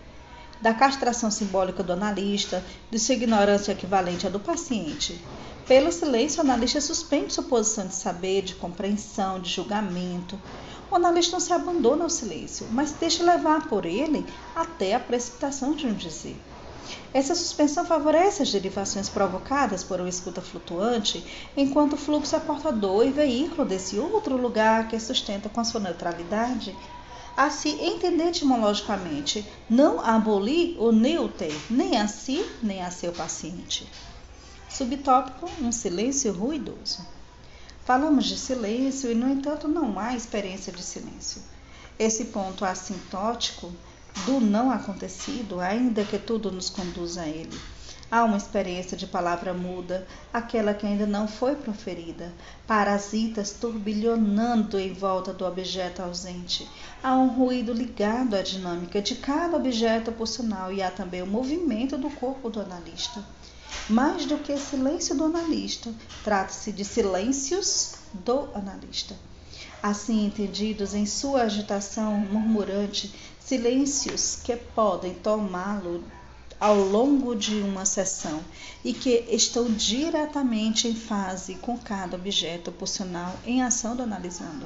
[0.61, 5.19] da castração simbólica do analista, de sua ignorância equivalente à do paciente.
[5.67, 10.39] Pelo silêncio, o analista suspende sua posição de saber, de compreensão, de julgamento.
[10.89, 15.75] O analista não se abandona ao silêncio, mas deixa levar por ele até a precipitação
[15.75, 16.37] de um dizer.
[17.13, 21.23] Essa suspensão favorece as derivações provocadas por uma escuta flutuante,
[21.55, 25.79] enquanto o fluxo é portador e veículo desse outro lugar que sustenta com a sua
[25.79, 26.75] neutralidade.
[27.35, 33.87] A se entender etimologicamente, não abolir o neuter, nem a si, nem a seu paciente.
[34.69, 37.05] Subtópico: um silêncio ruidoso.
[37.85, 41.41] Falamos de silêncio e, no entanto, não há experiência de silêncio.
[41.99, 43.71] Esse ponto assintótico
[44.25, 47.59] do não acontecido, ainda que tudo nos conduza a ele.
[48.09, 52.31] Há uma experiência de palavra muda, aquela que ainda não foi proferida,
[52.67, 56.69] parasitas turbilhonando em volta do objeto ausente.
[57.01, 61.97] Há um ruído ligado à dinâmica de cada objeto pulsional e há também o movimento
[61.97, 63.23] do corpo do analista.
[63.89, 65.91] Mais do que silêncio do analista,
[66.23, 69.15] trata-se de silêncios do analista
[69.83, 73.13] assim entendidos em sua agitação murmurante,
[73.45, 76.03] silêncios que podem tomá-lo
[76.59, 78.39] ao longo de uma sessão
[78.85, 84.65] e que estão diretamente em fase com cada objeto pulsional em ação do analisando.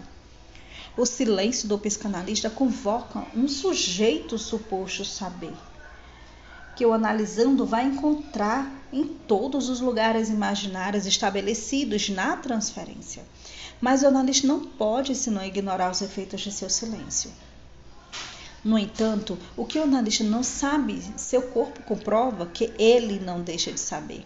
[0.96, 5.54] O silêncio do psicanalista convoca um sujeito suposto saber,
[6.76, 13.26] que o analisando vai encontrar em todos os lugares imaginários estabelecidos na transferência.
[13.82, 17.32] Mas o analista não pode senão ignorar os efeitos de seu silêncio.
[18.68, 23.72] No entanto, o que o analista não sabe, seu corpo comprova que ele não deixa
[23.72, 24.26] de saber.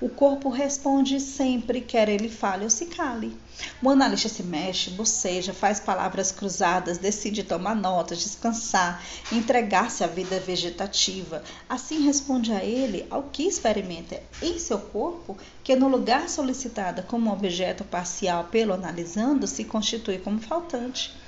[0.00, 3.36] O corpo responde sempre, quer ele fale ou se cale.
[3.82, 10.38] O analista se mexe, boceja, faz palavras cruzadas, decide tomar notas, descansar, entregar-se à vida
[10.38, 11.42] vegetativa.
[11.68, 17.32] Assim responde a ele ao que experimenta em seu corpo, que no lugar solicitada como
[17.32, 21.20] objeto parcial pelo analisando se constitui como faltante.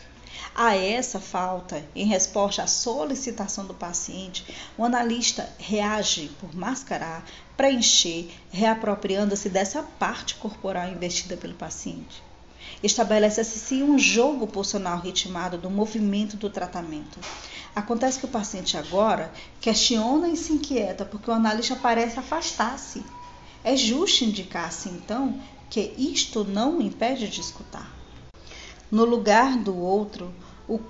[0.56, 4.46] A essa falta, em resposta à solicitação do paciente,
[4.78, 12.22] o analista reage por mascarar, preencher, reapropriando-se dessa parte corporal investida pelo paciente.
[12.84, 17.18] Estabelece-se um jogo pulsional ritmado do movimento do tratamento.
[17.74, 23.04] Acontece que o paciente agora questiona e se inquieta porque o analista parece afastar-se.
[23.64, 27.92] É justo indicar-se, então, que isto não impede de escutar.
[28.88, 30.32] No lugar do outro,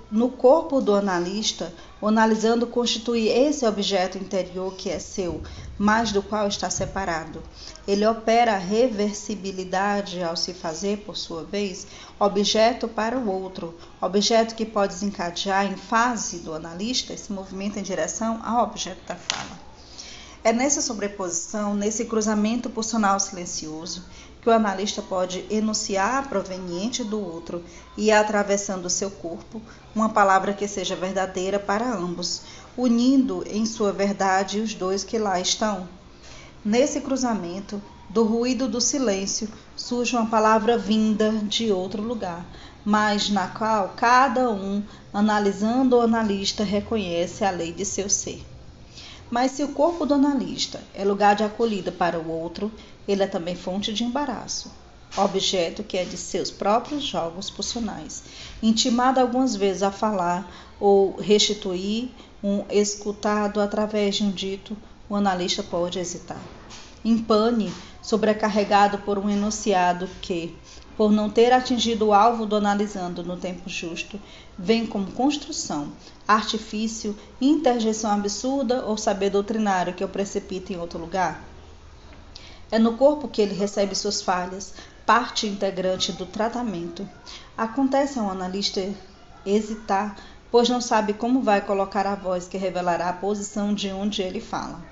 [0.09, 5.41] no corpo do analista, o analisando constitui esse objeto interior que é seu,
[5.77, 7.43] mas do qual está separado.
[7.87, 11.85] Ele opera a reversibilidade ao se fazer, por sua vez,
[12.19, 17.83] objeto para o outro, objeto que pode desencadear em fase do analista esse movimento em
[17.83, 19.65] direção ao objeto da fala.
[20.43, 24.05] É nessa sobreposição, nesse cruzamento pulsional silencioso,
[24.45, 27.63] que o analista pode enunciar proveniente do outro
[27.97, 29.59] e atravessando seu corpo
[29.95, 32.43] uma palavra que seja verdadeira para ambos,
[32.77, 35.87] unindo em sua verdade os dois que lá estão.
[36.63, 42.45] Nesse cruzamento, do ruído do silêncio, surge uma palavra vinda de outro lugar,
[42.85, 48.45] mas na qual cada um, analisando o analista, reconhece a lei de seu ser.
[49.31, 52.71] Mas se o corpo do analista é lugar de acolhida para o outro,
[53.07, 54.71] ele é também fonte de embaraço,
[55.17, 58.23] objeto que é de seus próprios jogos pulsionais,
[58.61, 62.09] intimado algumas vezes a falar ou restituir
[62.43, 64.77] um escutado através de um dito,
[65.09, 66.41] o analista pode hesitar.
[67.03, 70.55] Impane, sobrecarregado por um enunciado que,
[70.97, 74.19] por não ter atingido o alvo do analisando no tempo justo,
[74.57, 75.91] vem como construção,
[76.27, 81.54] artifício, interjeição absurda ou saber doutrinário que o precipita em outro lugar?
[82.75, 84.73] É no corpo que ele recebe suas falhas,
[85.05, 87.07] parte integrante do tratamento.
[87.57, 88.85] Acontece ao analista
[89.45, 90.17] hesitar,
[90.51, 94.41] pois não sabe como vai colocar a voz que revelará a posição de onde ele
[94.41, 94.83] fala.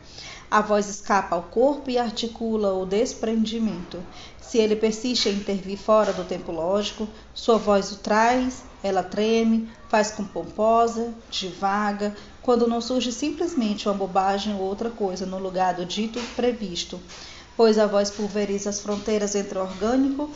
[0.49, 4.01] A voz escapa ao corpo e articula o desprendimento.
[4.39, 9.69] Se ele persiste em intervir fora do tempo lógico, sua voz o traz, ela treme,
[9.89, 15.73] faz com pomposa, devaga, quando não surge simplesmente uma bobagem ou outra coisa no lugar
[15.73, 16.97] do dito previsto,
[17.55, 20.29] pois a voz pulveriza as fronteiras entre o orgânico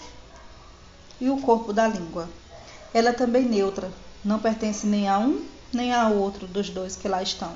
[1.19, 2.29] e o corpo da língua.
[2.93, 3.91] Ela é também neutra,
[4.23, 7.51] não pertence nem a um nem a outro dos dois que lá estão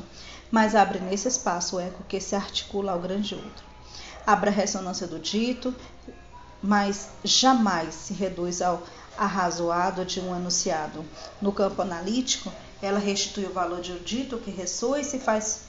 [0.52, 3.66] mas abre nesse espaço o eco que se articula ao grande outro.
[4.28, 5.74] Abre a ressonância do dito,
[6.62, 8.84] mas jamais se reduz ao
[9.18, 11.06] arrazoado de um enunciado.
[11.42, 15.62] No campo analítico, ela restitui o valor de um dito que ressoa e se faz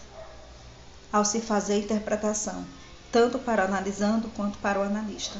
[1.12, 2.64] ao se fazer interpretação,
[3.12, 5.38] tanto para o analisando quanto para o analista.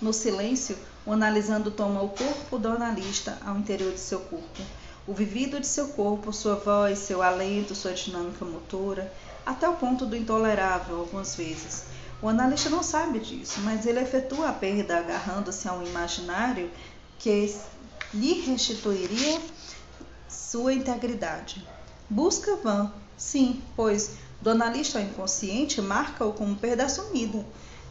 [0.00, 4.62] No silêncio, o analisando toma o corpo do analista ao interior de seu corpo,
[5.06, 9.12] o vivido de seu corpo, sua voz, seu alento, sua dinâmica motora,
[9.44, 11.84] até o ponto do intolerável algumas vezes.
[12.22, 16.70] O analista não sabe disso, mas ele efetua a perda agarrando-se a um imaginário
[17.18, 17.54] que
[18.14, 19.40] lhe restituiria
[20.28, 21.66] sua integridade.
[22.08, 27.44] Busca vã, sim, pois do analista ao inconsciente marca-o como perda assumida.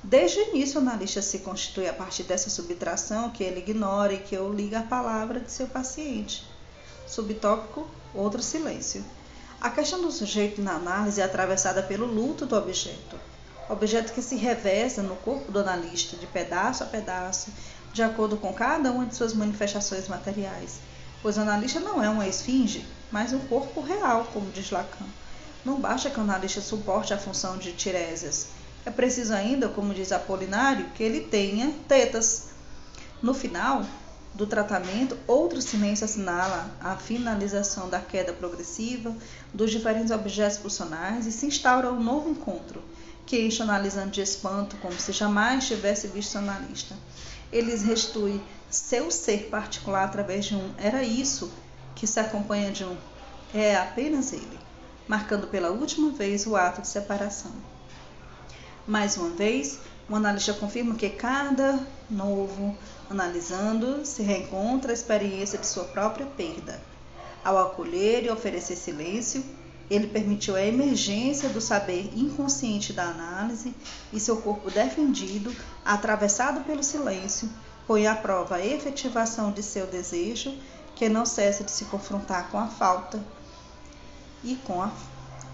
[0.04, 4.20] Desde o início, o analista se constitui a partir dessa subtração que ele ignora e
[4.20, 6.44] que o liga à palavra de seu paciente.
[7.06, 9.04] Subtópico: outro silêncio.
[9.62, 13.20] A questão do sujeito na análise é atravessada pelo luto do objeto.
[13.70, 17.52] Objeto que se reveza no corpo do analista, de pedaço a pedaço,
[17.94, 20.80] de acordo com cada uma de suas manifestações materiais.
[21.22, 25.06] Pois o analista não é uma esfinge, mas um corpo real, como diz Lacan.
[25.70, 28.48] Não basta que o analista suporte a função de Tiresias.
[28.84, 32.48] É preciso ainda, como diz Apolinário, que ele tenha tetas.
[33.22, 33.86] No final,
[34.34, 39.16] do tratamento, outro silêncio assinala a finalização da queda progressiva
[39.54, 42.82] dos diferentes objetos pulsionais e se instaura um novo encontro,
[43.28, 46.96] que enche analisando de espanto, como se jamais tivesse visto o analista.
[47.52, 51.52] Eles restitui seu ser particular através de um era isso
[51.94, 52.98] que se acompanha de um
[53.54, 54.69] é apenas ele,
[55.10, 57.52] marcando pela última vez o ato de separação.
[58.88, 62.78] Mais uma vez, o analista confirma que cada novo
[63.10, 66.80] analisando, se reencontra a experiência de sua própria perda.
[67.44, 69.44] Ao acolher e oferecer silêncio,
[69.90, 73.74] ele permitiu a emergência do saber inconsciente da análise
[74.14, 77.50] e seu corpo defendido, atravessado pelo silêncio,
[77.88, 80.56] põe à prova a efetivação de seu desejo,
[80.96, 83.20] que não cessa de se confrontar com a falta
[84.44, 84.92] e com a,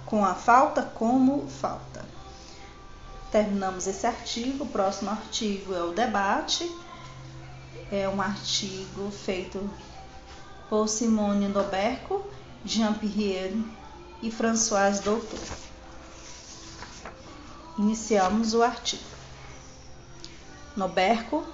[0.06, 2.06] com a falta como falta.
[3.32, 4.64] Terminamos esse artigo.
[4.64, 6.70] O próximo artigo é o debate
[7.92, 9.70] é um artigo feito
[10.70, 12.26] por Simone Noberco,
[12.64, 13.64] Jean-Pierre
[14.22, 15.40] e François Doutor.
[17.78, 19.04] Iniciamos o artigo.
[20.76, 21.46] Noberco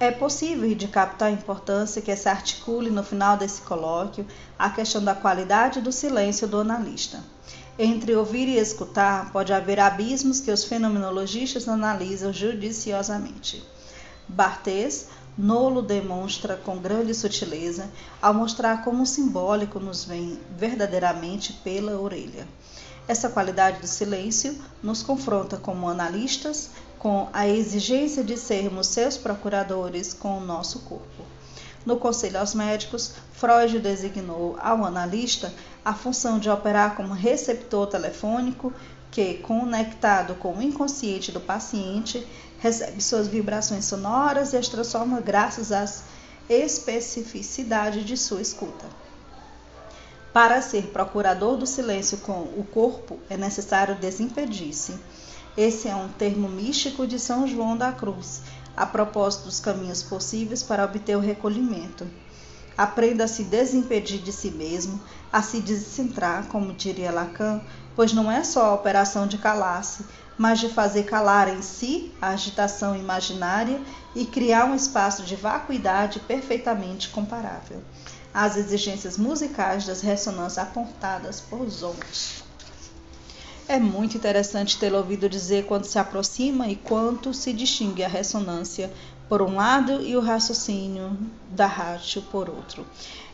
[0.00, 4.24] É possível de captar a importância que se articule no final desse colóquio
[4.56, 7.20] a questão da qualidade do silêncio do analista.
[7.76, 13.64] Entre ouvir e escutar, pode haver abismos que os fenomenologistas analisam judiciosamente.
[14.28, 17.88] Barthes Nolo demonstra com grande sutileza
[18.20, 22.46] ao mostrar como o simbólico nos vem verdadeiramente pela orelha.
[23.08, 30.12] Essa qualidade do silêncio nos confronta como analistas com a exigência de sermos seus procuradores
[30.12, 31.24] com o nosso corpo.
[31.86, 35.50] No Conselho aos Médicos, Freud designou ao analista
[35.82, 38.74] a função de operar como receptor telefônico
[39.10, 42.26] que, conectado com o inconsciente do paciente,
[42.58, 46.04] recebe suas vibrações sonoras e as transforma graças às
[46.46, 48.84] especificidade de sua escuta.
[50.32, 54.94] Para ser procurador do silêncio com o corpo, é necessário desimpedir-se
[55.58, 58.42] esse é um termo místico de São João da Cruz,
[58.76, 62.06] a propósito dos caminhos possíveis para obter o recolhimento.
[62.76, 65.00] Aprenda a se desimpedir de si mesmo,
[65.32, 67.60] a se descentrar, como diria Lacan,
[67.96, 70.04] pois não é só a operação de calar-se,
[70.38, 73.80] mas de fazer calar em si a agitação imaginária
[74.14, 77.82] e criar um espaço de vacuidade perfeitamente comparável
[78.32, 82.42] às exigências musicais das ressonâncias apontadas por Zolt.
[83.68, 88.90] É muito interessante tê-lo ouvido dizer quando se aproxima e quanto se distingue a ressonância
[89.28, 91.14] por um lado e o raciocínio
[91.50, 92.86] da ratio por outro.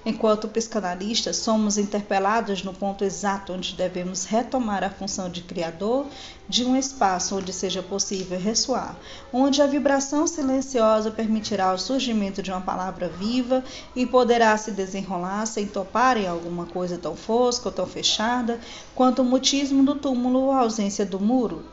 [0.06, 6.06] Enquanto psicanalistas, somos interpelados no ponto exato onde devemos retomar a função de criador
[6.46, 8.96] de um espaço onde seja possível ressoar,
[9.32, 13.64] onde a vibração silenciosa permitirá o surgimento de uma palavra viva
[13.96, 18.60] e poderá se desenrolar sem topar em alguma coisa tão fosca ou tão fechada
[18.94, 21.64] quanto o mutismo do túmulo ou a ausência do muro.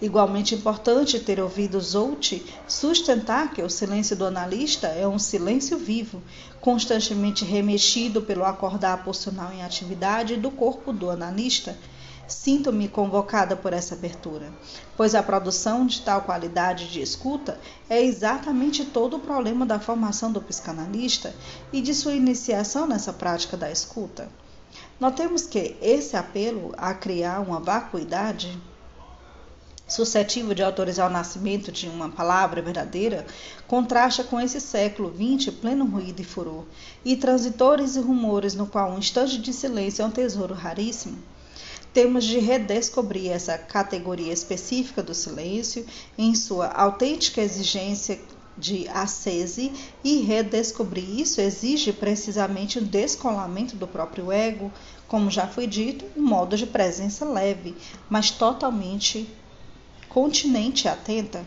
[0.00, 6.22] Igualmente importante ter ouvido Zolt sustentar que o silêncio do analista é um silêncio vivo,
[6.58, 11.76] constantemente remexido pelo acordar pulsional em atividade do corpo do analista.
[12.26, 14.50] Sinto-me convocada por essa abertura,
[14.96, 20.32] pois a produção de tal qualidade de escuta é exatamente todo o problema da formação
[20.32, 21.34] do psicanalista
[21.72, 24.30] e de sua iniciação nessa prática da escuta.
[24.98, 28.56] Notemos que esse apelo a criar uma vacuidade
[29.90, 33.26] suscetível de autorizar o nascimento de uma palavra verdadeira,
[33.66, 36.64] contrasta com esse século XX pleno ruído e furor,
[37.04, 41.18] e transitores e rumores no qual um instante de silêncio é um tesouro raríssimo.
[41.92, 45.84] Temos de redescobrir essa categoria específica do silêncio
[46.16, 48.20] em sua autêntica exigência
[48.56, 49.72] de ascese
[50.04, 54.70] e redescobrir isso exige precisamente o descolamento do próprio ego,
[55.08, 57.74] como já foi dito, um modo de presença leve,
[58.08, 59.28] mas totalmente
[60.10, 61.46] continente atenta?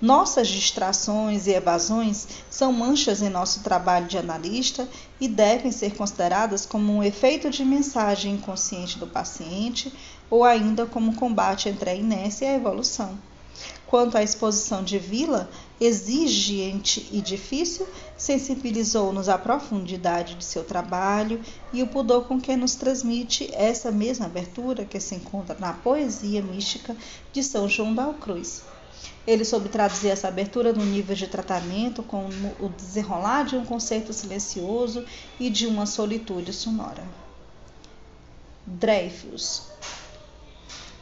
[0.00, 4.88] Nossas distrações e evasões são manchas em nosso trabalho de analista
[5.20, 9.92] e devem ser consideradas como um efeito de mensagem inconsciente do paciente
[10.30, 13.18] ou ainda como combate entre a inércia e a evolução.
[13.90, 21.40] Quanto à exposição de Vila, exigente e difícil, sensibilizou-nos à profundidade de seu trabalho
[21.72, 26.40] e o pudor com que nos transmite essa mesma abertura que se encontra na poesia
[26.40, 26.96] mística
[27.32, 28.62] de São João da Cruz.
[29.26, 32.28] Ele soube traduzir essa abertura no nível de tratamento com
[32.60, 35.04] o desenrolar de um conceito silencioso
[35.40, 37.02] e de uma solitude sonora.
[38.64, 39.64] Dreyfus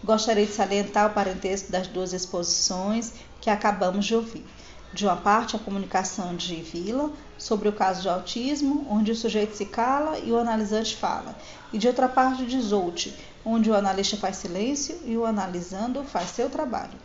[0.02, 4.46] Gostaria de salientar o parentesco das duas exposições que acabamos de ouvir.
[4.92, 9.56] De uma parte, a comunicação de Vila sobre o caso de autismo, onde o sujeito
[9.56, 11.36] se cala e o analisante fala,
[11.72, 13.08] e de outra parte, de Zolt,
[13.44, 16.98] onde o analista faz silêncio e o analisando faz seu trabalho.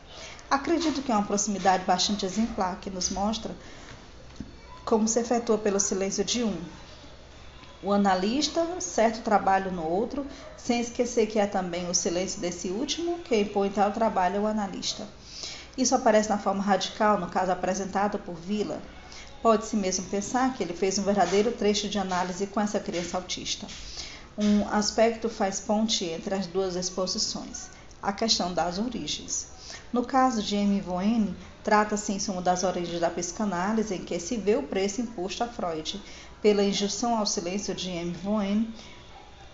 [0.49, 3.51] Acredito que é uma proximidade bastante exemplar que nos mostra
[4.85, 6.55] como se efetua pelo silêncio de um,
[7.83, 10.25] o analista, certo trabalho no outro,
[10.55, 15.07] sem esquecer que é também o silêncio desse último que impõe tal trabalho ao analista.
[15.77, 18.81] Isso aparece na forma radical, no caso apresentado por Villa.
[19.41, 23.67] Pode-se mesmo pensar que ele fez um verdadeiro trecho de análise com essa criança autista.
[24.37, 27.67] Um aspecto faz ponte entre as duas exposições,
[28.01, 29.47] a questão das origens.
[29.91, 30.79] No caso de M.
[30.81, 35.43] Voene, trata-se em suma das origens da psicanálise, em que se vê o preço imposto
[35.43, 36.01] a Freud,
[36.43, 38.11] pela injunção ao silêncio de M.
[38.21, 38.67] Voen,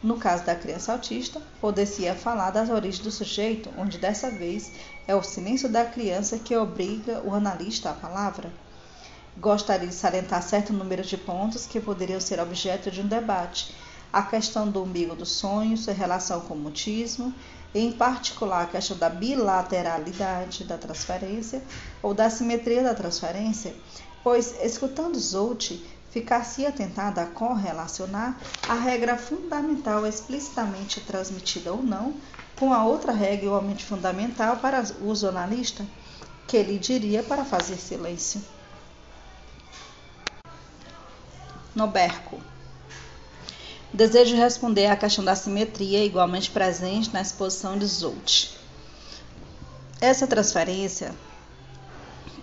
[0.01, 4.71] no caso da criança autista, poder-se falar das origens do sujeito, onde dessa vez
[5.07, 8.51] é o silêncio da criança que obriga o analista à palavra.
[9.37, 13.75] Gostaria de salientar certo número de pontos que poderiam ser objeto de um debate.
[14.11, 17.31] A questão do umbigo do sonho, sua relação com o mutismo,
[17.75, 21.61] em particular a questão da bilateralidade da transferência
[22.01, 23.75] ou da simetria da transferência,
[24.23, 25.79] pois, escutando Zout,
[26.11, 28.37] ficar-se-ia tentada a correlacionar
[28.67, 32.15] a regra fundamental explicitamente transmitida ou não
[32.57, 35.85] com a outra regra igualmente fundamental para o jornalista,
[36.45, 38.41] que ele diria para fazer silêncio.
[41.73, 42.39] Noberco.
[43.93, 48.57] Desejo responder à questão da simetria igualmente presente na exposição de Zout.
[50.01, 51.15] Essa transferência,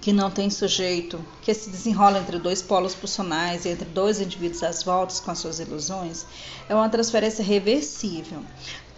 [0.00, 4.62] que não tem sujeito, que se desenrola entre dois polos pulsionais e entre dois indivíduos
[4.62, 6.26] às voltas com as suas ilusões,
[6.68, 8.42] é uma transferência reversível.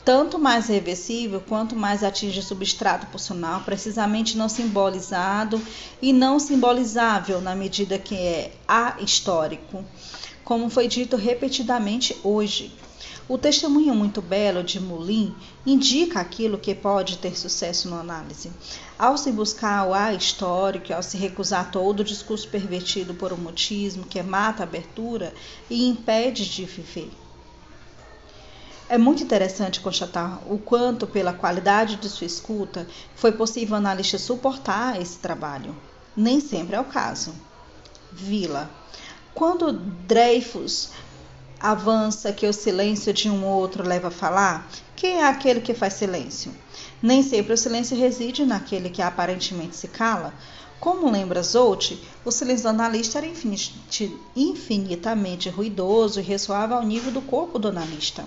[0.04, 5.60] Tanto mais reversível quanto mais atinge o substrato pulsional, precisamente não simbolizado
[6.00, 9.84] e não simbolizável na medida que é ahistórico,
[10.44, 12.72] como foi dito repetidamente hoje.
[13.28, 18.50] O testemunho muito belo de Moulin indica aquilo que pode ter sucesso na análise.
[18.98, 23.36] Ao se buscar o A histórico, ao se recusar todo o discurso pervertido por um
[23.36, 25.34] mutismo que mata a abertura
[25.68, 27.10] e impede de viver.
[28.88, 34.16] É muito interessante constatar o quanto, pela qualidade de sua escuta, foi possível o analista
[34.16, 35.76] suportar esse trabalho.
[36.16, 37.34] Nem sempre é o caso.
[38.10, 38.70] Vila.
[39.34, 40.88] Quando Dreyfus
[41.60, 45.94] avança que o silêncio de um outro leva a falar, quem é aquele que faz
[45.94, 46.54] silêncio?
[47.02, 50.34] Nem sempre o silêncio reside naquele que aparentemente se cala.
[50.80, 51.92] Como lembra Zolt,
[52.24, 53.30] o silêncio do analista era
[54.36, 58.24] infinitamente ruidoso e ressoava ao nível do corpo do analista.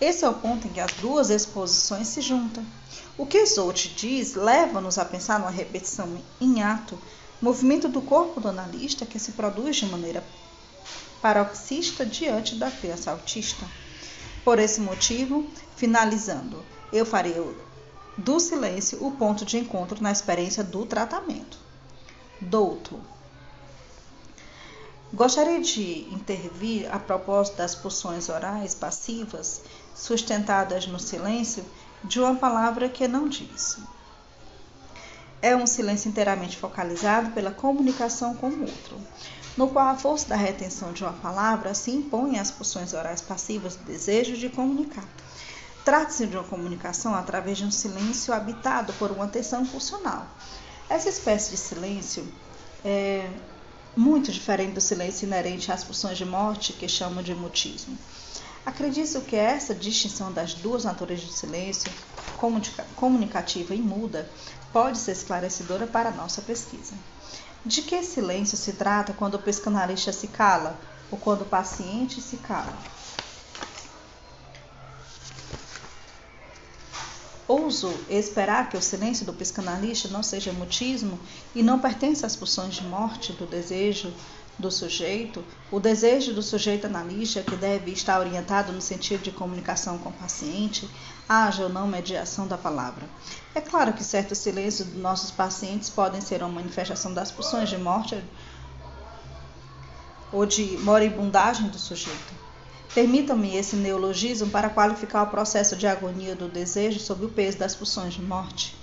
[0.00, 2.64] Esse é o ponto em que as duas exposições se juntam.
[3.18, 6.08] O que Zolt diz leva-nos a pensar numa repetição
[6.40, 6.98] em ato,
[7.42, 10.24] movimento do corpo do analista que se produz de maneira
[11.20, 13.66] paroxista diante da criança autista.
[14.44, 15.46] Por esse motivo,
[15.76, 17.34] finalizando, eu farei
[18.16, 21.58] do silêncio o ponto de encontro na experiência do tratamento.
[22.40, 23.00] Douto.
[25.12, 29.62] Gostaria de intervir a propósito das pulsões orais passivas
[29.94, 31.64] sustentadas no silêncio
[32.04, 33.78] de uma palavra que não diz.
[35.42, 39.00] É um silêncio inteiramente focalizado pela comunicação com o outro
[39.56, 43.76] no qual a força da retenção de uma palavra se impõe às pulsões orais passivas
[43.76, 45.04] do desejo de comunicar.
[45.84, 50.26] Trata-se de uma comunicação através de um silêncio habitado por uma tensão pulsional.
[50.88, 52.26] Essa espécie de silêncio
[52.84, 53.28] é
[53.96, 57.96] muito diferente do silêncio inerente às pulsões de morte que chamam de mutismo.
[58.64, 61.90] Acredito que essa distinção das duas naturezas de silêncio,
[62.94, 64.28] comunicativa e muda,
[64.72, 66.94] pode ser esclarecedora para a nossa pesquisa.
[67.64, 70.80] De que silêncio se trata quando o psicanalista se cala
[71.10, 72.78] ou quando o paciente se cala?
[77.46, 81.18] Ouso esperar que o silêncio do psicanalista não seja mutismo
[81.54, 84.14] e não pertença às pulsões de morte do desejo
[84.60, 89.98] do sujeito, o desejo do sujeito analista, que deve estar orientado no sentido de comunicação
[89.98, 90.88] com o paciente,
[91.28, 93.08] haja ou não mediação da palavra.
[93.54, 97.78] É claro que certos silêncios dos nossos pacientes podem ser uma manifestação das pulsões de
[97.78, 98.22] morte
[100.32, 102.40] ou de moribundagem do sujeito.
[102.94, 107.74] Permitam-me esse neologismo para qualificar o processo de agonia do desejo sob o peso das
[107.74, 108.79] pulsões de morte.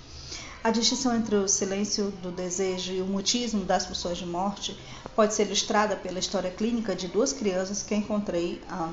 [0.68, 4.78] A distinção entre o silêncio do desejo e o mutismo das pulsões de morte
[5.16, 8.90] pode ser ilustrada pela história clínica de duas crianças que encontrei há,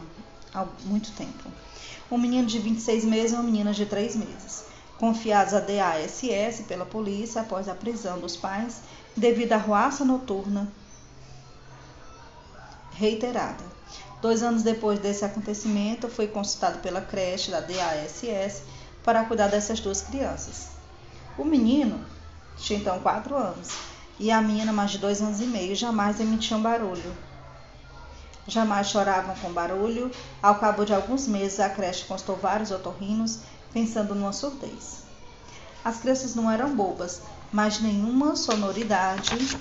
[0.54, 1.44] há muito tempo
[2.10, 4.64] um menino de 26 meses e uma menina de 3 meses,
[4.98, 8.80] confiados à DASS pela polícia após a prisão dos pais
[9.14, 10.72] devido à ruaça noturna
[12.94, 13.66] reiterada.
[14.22, 18.62] Dois anos depois desse acontecimento, foi consultado pela creche da DASS
[19.04, 20.75] para cuidar dessas duas crianças.
[21.38, 22.06] O menino
[22.58, 23.70] tinha então 4 anos
[24.20, 27.16] e a menina mais de dois anos e meio jamais emitiam barulho
[28.48, 30.12] Jamais choravam com barulho.
[30.42, 33.40] Ao cabo de alguns meses, a creche constou vários otorrinos,
[33.74, 35.04] pensando numa surdez.
[35.84, 37.22] As crianças não eram bobas,
[37.52, 39.58] mas nenhuma sonoridade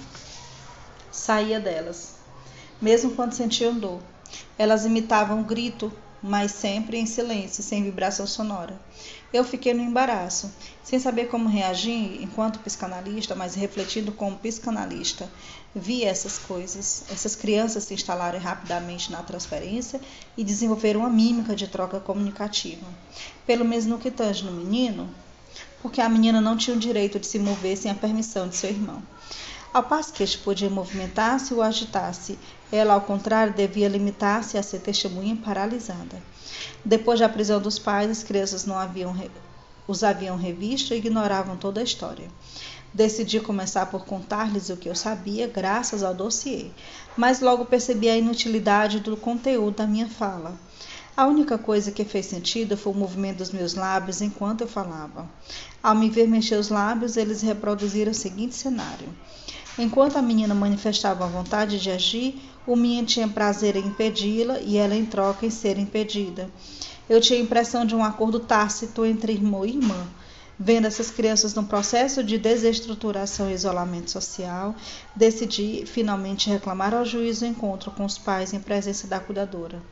[1.10, 2.16] saía delas,
[2.80, 4.02] mesmo quando sentiam dor.
[4.58, 5.90] Elas imitavam um grito,
[6.22, 8.78] mas sempre em silêncio, sem vibração sonora.
[9.34, 10.48] Eu fiquei no embaraço,
[10.80, 15.28] sem saber como reagir enquanto psicanalista, mas refletindo como psicanalista.
[15.74, 17.02] Vi essas coisas.
[17.10, 20.00] Essas crianças se instalaram rapidamente na transferência
[20.36, 22.86] e desenvolveram uma mímica de troca comunicativa.
[23.44, 25.12] Pelo menos no que tange no menino,
[25.82, 28.70] porque a menina não tinha o direito de se mover sem a permissão de seu
[28.70, 29.02] irmão.
[29.74, 32.38] Ao passo que este podia movimentar-se ou agitar-se,
[32.70, 36.22] ela, ao contrário, devia limitar-se a ser testemunha paralisada.
[36.84, 39.12] Depois da prisão dos pais, as crianças não haviam
[39.88, 42.28] os haviam revisto e ignoravam toda a história.
[42.94, 46.70] Decidi começar por contar-lhes o que eu sabia, graças ao dossiê,
[47.16, 50.56] mas logo percebi a inutilidade do conteúdo da minha fala.
[51.16, 55.28] A única coisa que fez sentido foi o movimento dos meus lábios enquanto eu falava.
[55.82, 59.08] Ao me ver mexer os lábios, eles reproduziram o seguinte cenário.
[59.76, 64.94] Enquanto a menina manifestava vontade de agir, o menino tinha prazer em impedi-la e ela
[64.94, 66.48] em troca em ser impedida.
[67.08, 70.06] Eu tinha a impressão de um acordo tácito entre irmão e irmã.
[70.56, 74.76] Vendo essas crianças no processo de desestruturação e isolamento social,
[75.14, 79.82] decidi finalmente reclamar ao juiz o encontro com os pais em presença da cuidadora.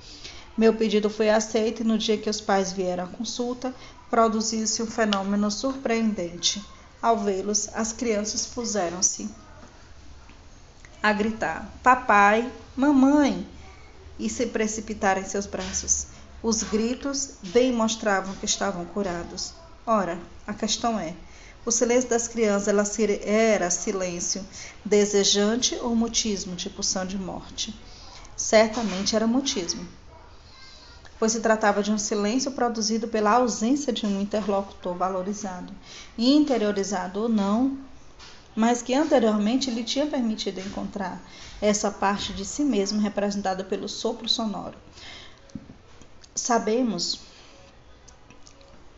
[0.57, 3.75] Meu pedido foi aceito e no dia que os pais vieram à consulta,
[4.09, 6.63] produziu-se um fenômeno surpreendente.
[7.03, 9.29] Ao vê-los, as crianças puseram-se
[11.03, 13.47] a gritar: Papai, mamãe!
[14.19, 16.07] e se precipitaram em seus braços.
[16.43, 19.53] Os gritos bem mostravam que estavam curados.
[19.85, 21.15] Ora, a questão é:
[21.67, 24.45] o silêncio das crianças era silêncio
[24.85, 27.75] desejante ou mutismo de pulsão de morte?
[28.37, 29.87] Certamente era mutismo,
[31.19, 35.73] pois se tratava de um silêncio produzido pela ausência de um interlocutor valorizado,
[36.19, 37.79] interiorizado ou não,
[38.55, 41.21] mas que anteriormente lhe tinha permitido encontrar
[41.61, 44.77] essa parte de si mesmo representada pelo sopro sonoro.
[46.35, 47.21] Sabemos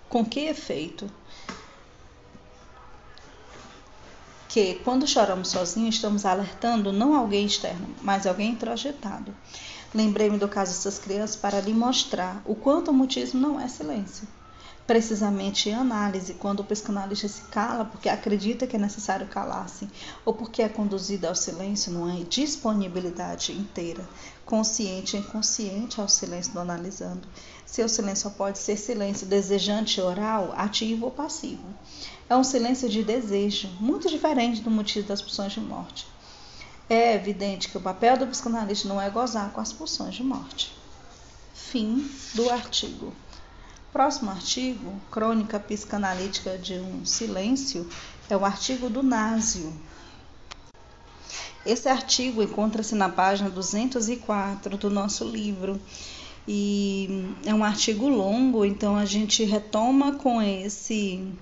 [0.09, 1.11] com que efeito
[4.49, 9.35] que quando choramos sozinhos estamos alertando não alguém externo, mas alguém introjetado.
[9.93, 14.27] Lembrei-me do caso dessas crianças para lhe mostrar o quanto o mutismo não é silêncio
[14.87, 19.89] precisamente análise, quando o psicanalista se cala porque acredita que é necessário calar-se,
[20.24, 24.07] ou porque é conduzido ao silêncio, não é disponibilidade inteira,
[24.45, 27.26] consciente e inconsciente ao silêncio do analisando.
[27.64, 31.64] Seu silêncio pode ser silêncio desejante oral, ativo ou passivo.
[32.28, 36.07] É um silêncio de desejo, muito diferente do motivo das pulsões de morte.
[36.89, 40.76] É evidente que o papel do psicanalista não é gozar com as pulsões de morte.
[41.55, 43.12] Fim do artigo.
[43.95, 47.89] Próximo artigo, Crônica Psicanalítica de um Silêncio,
[48.29, 49.73] é o artigo do Násio.
[51.65, 55.81] Esse artigo encontra-se na página 204 do nosso livro
[56.47, 61.33] e é um artigo longo, então a gente retoma com esse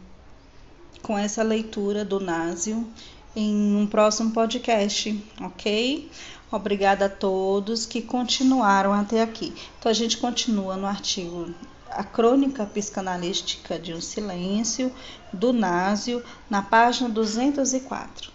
[1.01, 2.87] com essa leitura do Násio
[3.35, 6.11] em um próximo podcast, ok?
[6.51, 9.55] Obrigada a todos que continuaram até aqui.
[9.79, 11.49] Então a gente continua no artigo
[11.95, 14.93] a crônica psicanalística de um silêncio,
[15.33, 18.33] do Násio, na página 204.